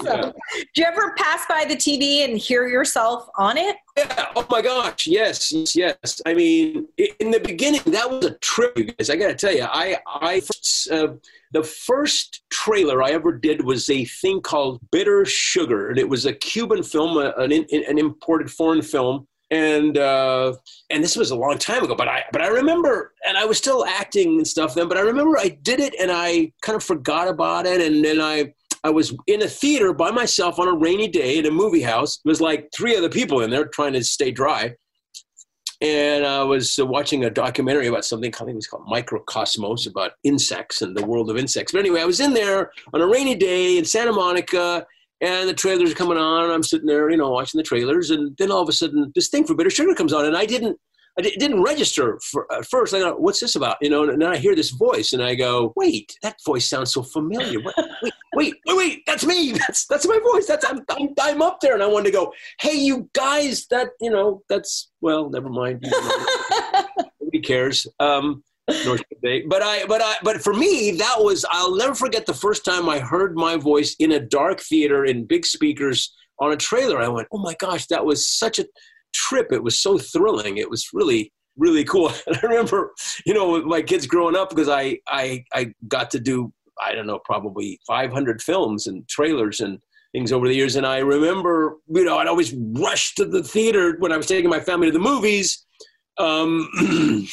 [0.04, 0.32] Yeah.
[0.54, 3.76] Do you ever pass by the TV and hear yourself on it?
[3.96, 4.28] Yeah.
[4.36, 5.08] Oh my gosh.
[5.08, 5.54] Yes.
[5.76, 6.22] Yes.
[6.26, 9.10] I mean, in the beginning, that was a trip, guys.
[9.10, 10.42] I got to tell you, I, I,
[10.92, 11.14] uh,
[11.52, 16.26] the first trailer I ever did was a thing called Bitter Sugar, and it was
[16.26, 20.54] a Cuban film, an, an imported foreign film and uh,
[20.90, 21.96] and this was a long time ago.
[21.96, 24.88] But I but I remember, and I was still acting and stuff then.
[24.88, 28.22] But I remember I did it, and I kind of forgot about it, and then
[28.22, 28.54] I.
[28.84, 32.22] I was in a theater by myself on a rainy day in a movie house.
[32.24, 34.76] It was like three other people in there trying to stay dry.
[35.82, 40.12] And I was watching a documentary about something I think it was called Microcosmos about
[40.24, 41.72] insects and the world of insects.
[41.72, 44.86] But anyway, I was in there on a rainy day in Santa Monica
[45.22, 48.12] and the trailers are coming on and i'm sitting there you know watching the trailers
[48.12, 50.46] and then all of a sudden this thing for bitter sugar comes on and i
[50.46, 50.78] didn't
[51.18, 52.94] I didn't register for, at first.
[52.94, 55.34] I go, "What's this about?" You know, and then I hear this voice, and I
[55.34, 57.60] go, "Wait, that voice sounds so familiar.
[57.60, 59.52] What, wait, wait, wait, wait, that's me.
[59.68, 60.46] That's that's my voice.
[60.46, 63.90] That's I'm, I'm, I'm up there." And I wanted to go, "Hey, you guys, that
[64.00, 65.84] you know, that's well, never mind.
[67.20, 68.44] Nobody cares." Um,
[69.48, 72.90] But I, but I, but for me, that was I'll never forget the first time
[72.90, 77.00] I heard my voice in a dark theater in big speakers on a trailer.
[77.00, 78.66] I went, oh my gosh, that was such a
[79.14, 79.52] trip.
[79.52, 80.58] It was so thrilling.
[80.58, 82.12] It was really really cool.
[82.28, 82.92] And I remember,
[83.26, 87.08] you know, my kids growing up because I I I got to do I don't
[87.08, 89.80] know probably 500 films and trailers and
[90.12, 90.76] things over the years.
[90.76, 94.50] And I remember, you know, I'd always rush to the theater when I was taking
[94.50, 95.66] my family to the movies
[96.20, 96.70] um,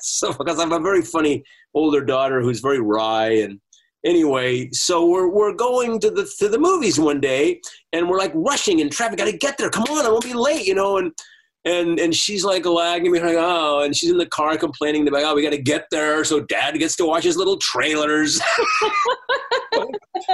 [0.00, 1.42] so because I have a very funny
[1.74, 3.60] older daughter who's very wry and
[4.04, 7.60] anyway, so we're we're going to the to the movies one day
[7.92, 10.66] and we're like rushing in traffic, gotta get there, come on, I won't be late,
[10.66, 11.12] you know, and
[11.66, 15.34] and and she's like lagging behind, oh, and she's in the car complaining about, oh,
[15.34, 18.40] we got to get there, so Dad gets to watch his little trailers.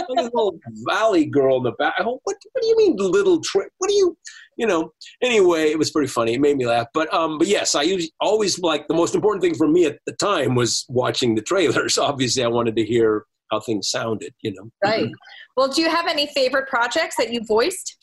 [0.09, 1.95] little valley girl in the back.
[1.99, 4.17] What what do you mean little tra- What do you
[4.63, 4.93] you know?
[5.21, 6.35] Anyway, it was pretty funny.
[6.35, 6.87] It made me laugh.
[6.95, 9.99] But um, but yes, I usually, always like the most important thing for me at
[10.07, 11.99] the time was watching the trailers.
[12.11, 14.33] Obviously, I wanted to hear how things sounded.
[14.41, 15.11] You know, right.
[15.57, 17.97] Well, do you have any favorite projects that you voiced?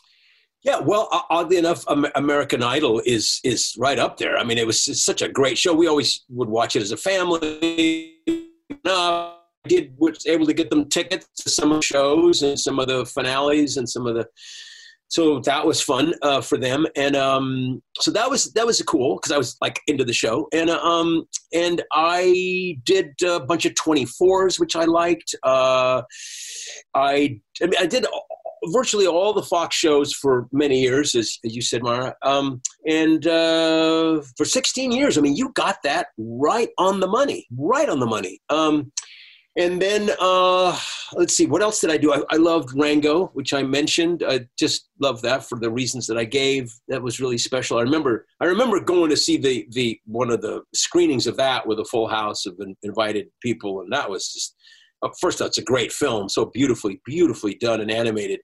[0.61, 4.37] Yeah, well, oddly enough, American Idol is is right up there.
[4.37, 5.73] I mean, it was such a great show.
[5.73, 8.17] We always would watch it as a family.
[8.83, 9.35] No,
[9.65, 13.05] I did was able to get them tickets to some shows and some of the
[13.05, 14.27] finales and some of the.
[15.09, 19.15] So that was fun uh, for them, and um, so that was that was cool
[19.15, 23.65] because I was like into the show, and uh, um, and I did a bunch
[23.65, 25.33] of twenty fours, which I liked.
[25.43, 26.03] Uh,
[26.93, 28.05] I I, mean, I did
[28.65, 32.15] virtually all the Fox shows for many years, as, as you said, Mara.
[32.23, 37.47] Um, and uh, for 16 years, I mean, you got that right on the money,
[37.57, 38.39] right on the money.
[38.49, 38.91] Um,
[39.59, 40.77] and then uh,
[41.13, 42.13] let's see, what else did I do?
[42.13, 44.23] I, I, loved Rango, which I mentioned.
[44.27, 46.71] I just love that for the reasons that I gave.
[46.87, 47.77] That was really special.
[47.77, 51.67] I remember, I remember going to see the the one of the screenings of that
[51.67, 54.55] with a full house of invited people, and that was just
[55.01, 58.39] uh, first, that's a great film, so beautifully, beautifully done and animated.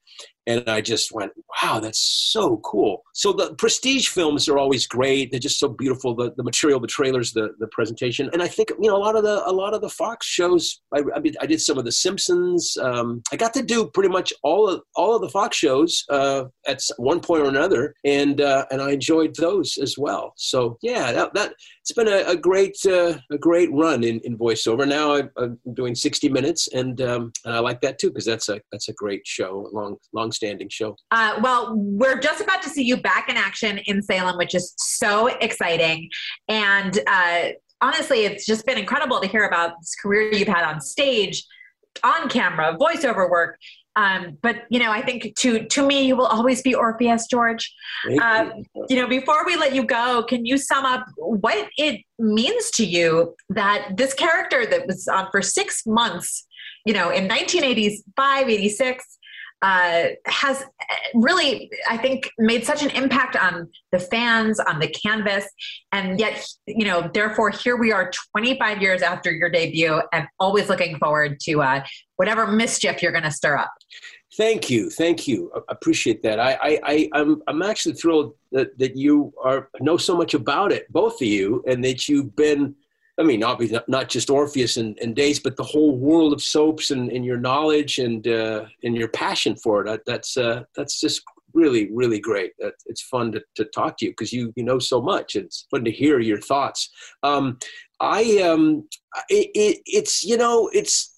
[0.48, 1.32] And I just went,
[1.62, 3.04] wow, that's so cool.
[3.14, 5.32] So the prestige films are always great.
[5.32, 6.16] They're just so beautiful.
[6.16, 8.30] The, the material, the trailers, the, the presentation.
[8.34, 10.82] And I think, you know, a lot of the, a lot of the Fox shows,
[10.94, 12.78] I, I, mean, I did some of the Simpsons.
[12.80, 16.46] Um, I got to do pretty much all of, all of the Fox shows uh,
[16.68, 17.96] at one point or another.
[18.04, 20.34] And, uh, and I enjoyed those as well.
[20.38, 24.38] So yeah, that, that it's been a, a great, uh, a great run in, in
[24.38, 24.88] voiceover.
[24.88, 28.50] Now I, am doing 60 minutes and, um, and I like that too, because that's
[28.50, 30.98] a, that's a great show, long, long standing show.
[31.12, 34.74] Uh, well, we're just about to see you back in action in Salem, which is
[34.78, 36.10] so exciting.
[36.48, 37.50] And uh,
[37.82, 41.44] honestly, it's just been incredible to hear about this career you've had on stage,
[42.04, 43.58] on camera, voiceover work.
[43.98, 47.74] Um, but you know, I think to to me, you will always be Orpheus, George.
[48.22, 48.50] Uh,
[48.90, 52.86] you know, before we let you go, can you sum up what it means to
[52.86, 56.46] you that this character that was on for six months,
[56.86, 59.18] you know, in 1985, 86,
[59.62, 60.64] uh, has
[61.14, 65.46] really, I think, made such an impact on the fans, on the canvas.
[65.92, 70.70] And yet, you know, therefore, here we are 25 years after your debut and always
[70.70, 71.84] looking forward to uh,
[72.18, 73.72] whatever mischief you're going to stir up.
[74.38, 75.50] Thank you, thank you.
[75.56, 76.40] I appreciate that.
[76.42, 80.74] I, I, I, I'm, I'm actually thrilled that, that you are know so much about
[80.74, 82.76] it, both of you, and that you've been
[83.18, 86.92] I mean, obviously not just Orpheus and, and Days, but the whole world of soaps
[86.92, 90.02] and, and your knowledge and uh, and your passion for it.
[90.06, 91.22] That's uh, that's just
[91.54, 92.52] really really great.
[92.60, 95.36] It's fun to, to talk to you because you you know so much.
[95.38, 96.90] It's fun to hear your thoughts.
[97.24, 97.58] Um,
[98.02, 98.88] I um,
[99.30, 101.14] it, it, it's you know it's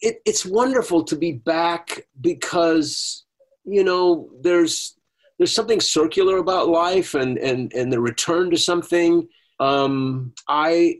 [0.00, 3.24] it, it's wonderful to be back because
[3.64, 4.96] you know there's
[5.38, 9.28] there's something circular about life and and and the return to something
[9.62, 10.96] um, I,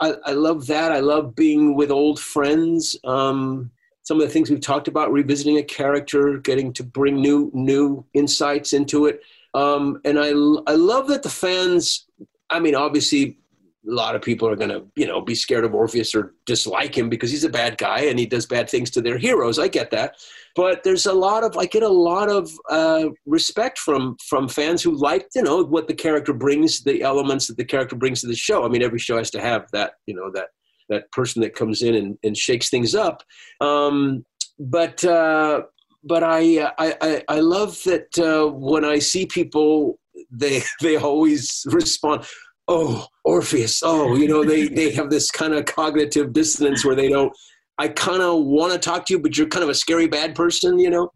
[0.00, 0.92] I, I love that.
[0.92, 2.96] I love being with old friends.
[3.04, 3.70] Um,
[4.02, 8.04] some of the things we've talked about, revisiting a character, getting to bring new new
[8.12, 9.22] insights into it.
[9.54, 10.28] Um, and I
[10.70, 12.06] I love that the fans.
[12.50, 13.38] I mean, obviously,
[13.86, 16.96] a lot of people are going to you know be scared of Orpheus or dislike
[16.96, 19.58] him because he's a bad guy and he does bad things to their heroes.
[19.58, 20.16] I get that,
[20.56, 24.82] but there's a lot of I get a lot of uh, respect from from fans
[24.82, 28.26] who like you know what the character brings, the elements that the character brings to
[28.26, 28.64] the show.
[28.64, 30.48] I mean, every show has to have that you know that
[30.88, 33.22] that person that comes in and, and shakes things up.
[33.60, 34.24] Um,
[34.58, 35.62] but uh,
[36.04, 39.98] but I, I I love that uh, when I see people
[40.30, 42.26] they they always respond
[42.68, 43.82] oh orpheus.
[43.82, 47.32] Oh you know they they have this kind of cognitive dissonance where they don't
[47.78, 50.34] i kind of want to talk to you but you're kind of a scary bad
[50.34, 51.10] person you know?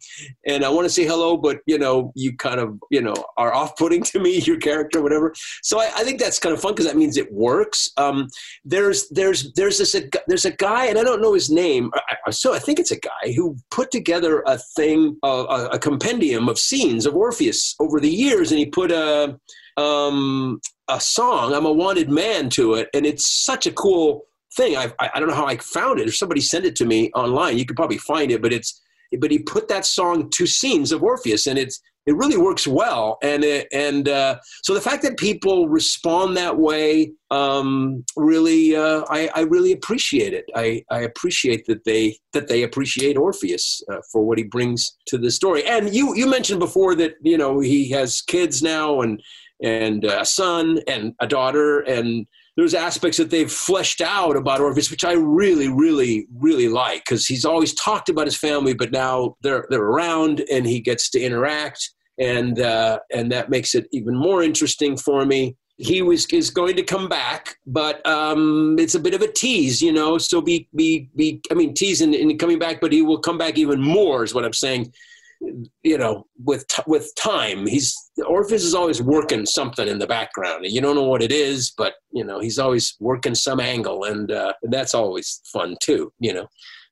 [0.46, 3.55] And i want to say hello but you know you kind of you know are
[3.55, 5.34] off-putting to me your character whatever.
[5.62, 7.90] So i, I think that's kind of fun because that means it works.
[7.96, 8.28] Um,
[8.64, 11.90] there's there's there's this a, there's a guy and i don't know his name
[12.30, 16.59] so i think it's a guy who put together a thing a, a compendium of
[16.59, 19.38] scenes of orpheus over the years and he put a
[19.79, 21.55] um, a song.
[21.55, 24.24] I'm a wanted man to it, and it's such a cool
[24.57, 24.76] thing.
[24.76, 26.09] I I don't know how I found it.
[26.09, 28.43] If somebody sent it to me online, you could probably find it.
[28.43, 28.81] But it's
[29.20, 33.18] but he put that song to scenes of Orpheus, and it's it really works well.
[33.22, 39.05] And it, and uh, so the fact that people respond that way, um, really, uh,
[39.11, 40.47] I, I really appreciate it.
[40.55, 45.18] I, I appreciate that they that they appreciate Orpheus uh, for what he brings to
[45.18, 45.66] the story.
[45.66, 49.22] And you you mentioned before that you know he has kids now and
[49.62, 52.26] and a son and a daughter and
[52.59, 57.24] there's aspects that they've fleshed out about Orpheus, which I really, really, really like because
[57.24, 61.20] he's always talked about his family, but now they're they're around and he gets to
[61.20, 61.88] interact,
[62.18, 65.56] and uh, and that makes it even more interesting for me.
[65.76, 69.80] He was is going to come back, but um, it's a bit of a tease,
[69.80, 70.18] you know.
[70.18, 71.40] So be be be.
[71.52, 74.34] I mean, tease in, in coming back, but he will come back even more, is
[74.34, 74.92] what I'm saying
[75.41, 77.95] you know, with t- with time, he's
[78.26, 80.64] Orpheus is always working something in the background.
[80.66, 84.30] You don't know what it is, but you know he's always working some angle, and
[84.32, 86.12] uh, that's always fun too.
[86.18, 86.47] You know,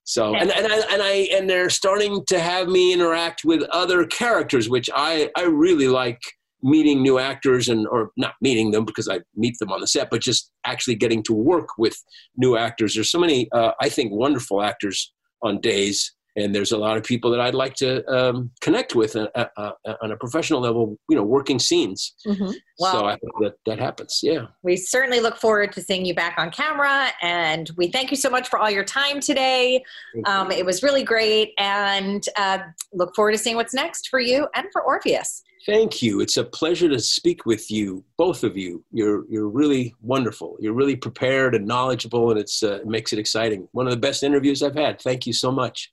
[0.05, 4.07] so and and I, and I and they're starting to have me interact with other
[4.07, 6.21] characters, which I I really like
[6.63, 10.11] meeting new actors and or not meeting them because I meet them on the set,
[10.11, 11.97] but just actually getting to work with
[12.37, 12.95] new actors.
[12.95, 17.03] There's so many uh, I think wonderful actors on days and there's a lot of
[17.03, 20.99] people that I'd like to um, connect with uh, uh, uh, on a professional level,
[21.09, 22.15] you know, working scenes.
[22.27, 22.51] Mm-hmm.
[22.79, 24.21] Well, so I hope that that happens.
[24.23, 24.47] Yeah.
[24.63, 28.29] We certainly look forward to seeing you back on camera, and we thank you so
[28.29, 29.83] much for all your time today.
[30.27, 32.59] Um, it was really great, and uh,
[32.93, 35.43] look forward to seeing what's next for you and for Orpheus.
[35.65, 36.21] Thank you.
[36.21, 38.85] It's a pleasure to speak with you, both of you.
[38.93, 40.57] You're you're really wonderful.
[40.61, 43.69] You're really prepared and knowledgeable, and it's uh, it makes it exciting.
[43.73, 45.01] One of the best interviews I've had.
[45.01, 45.93] Thank you so much.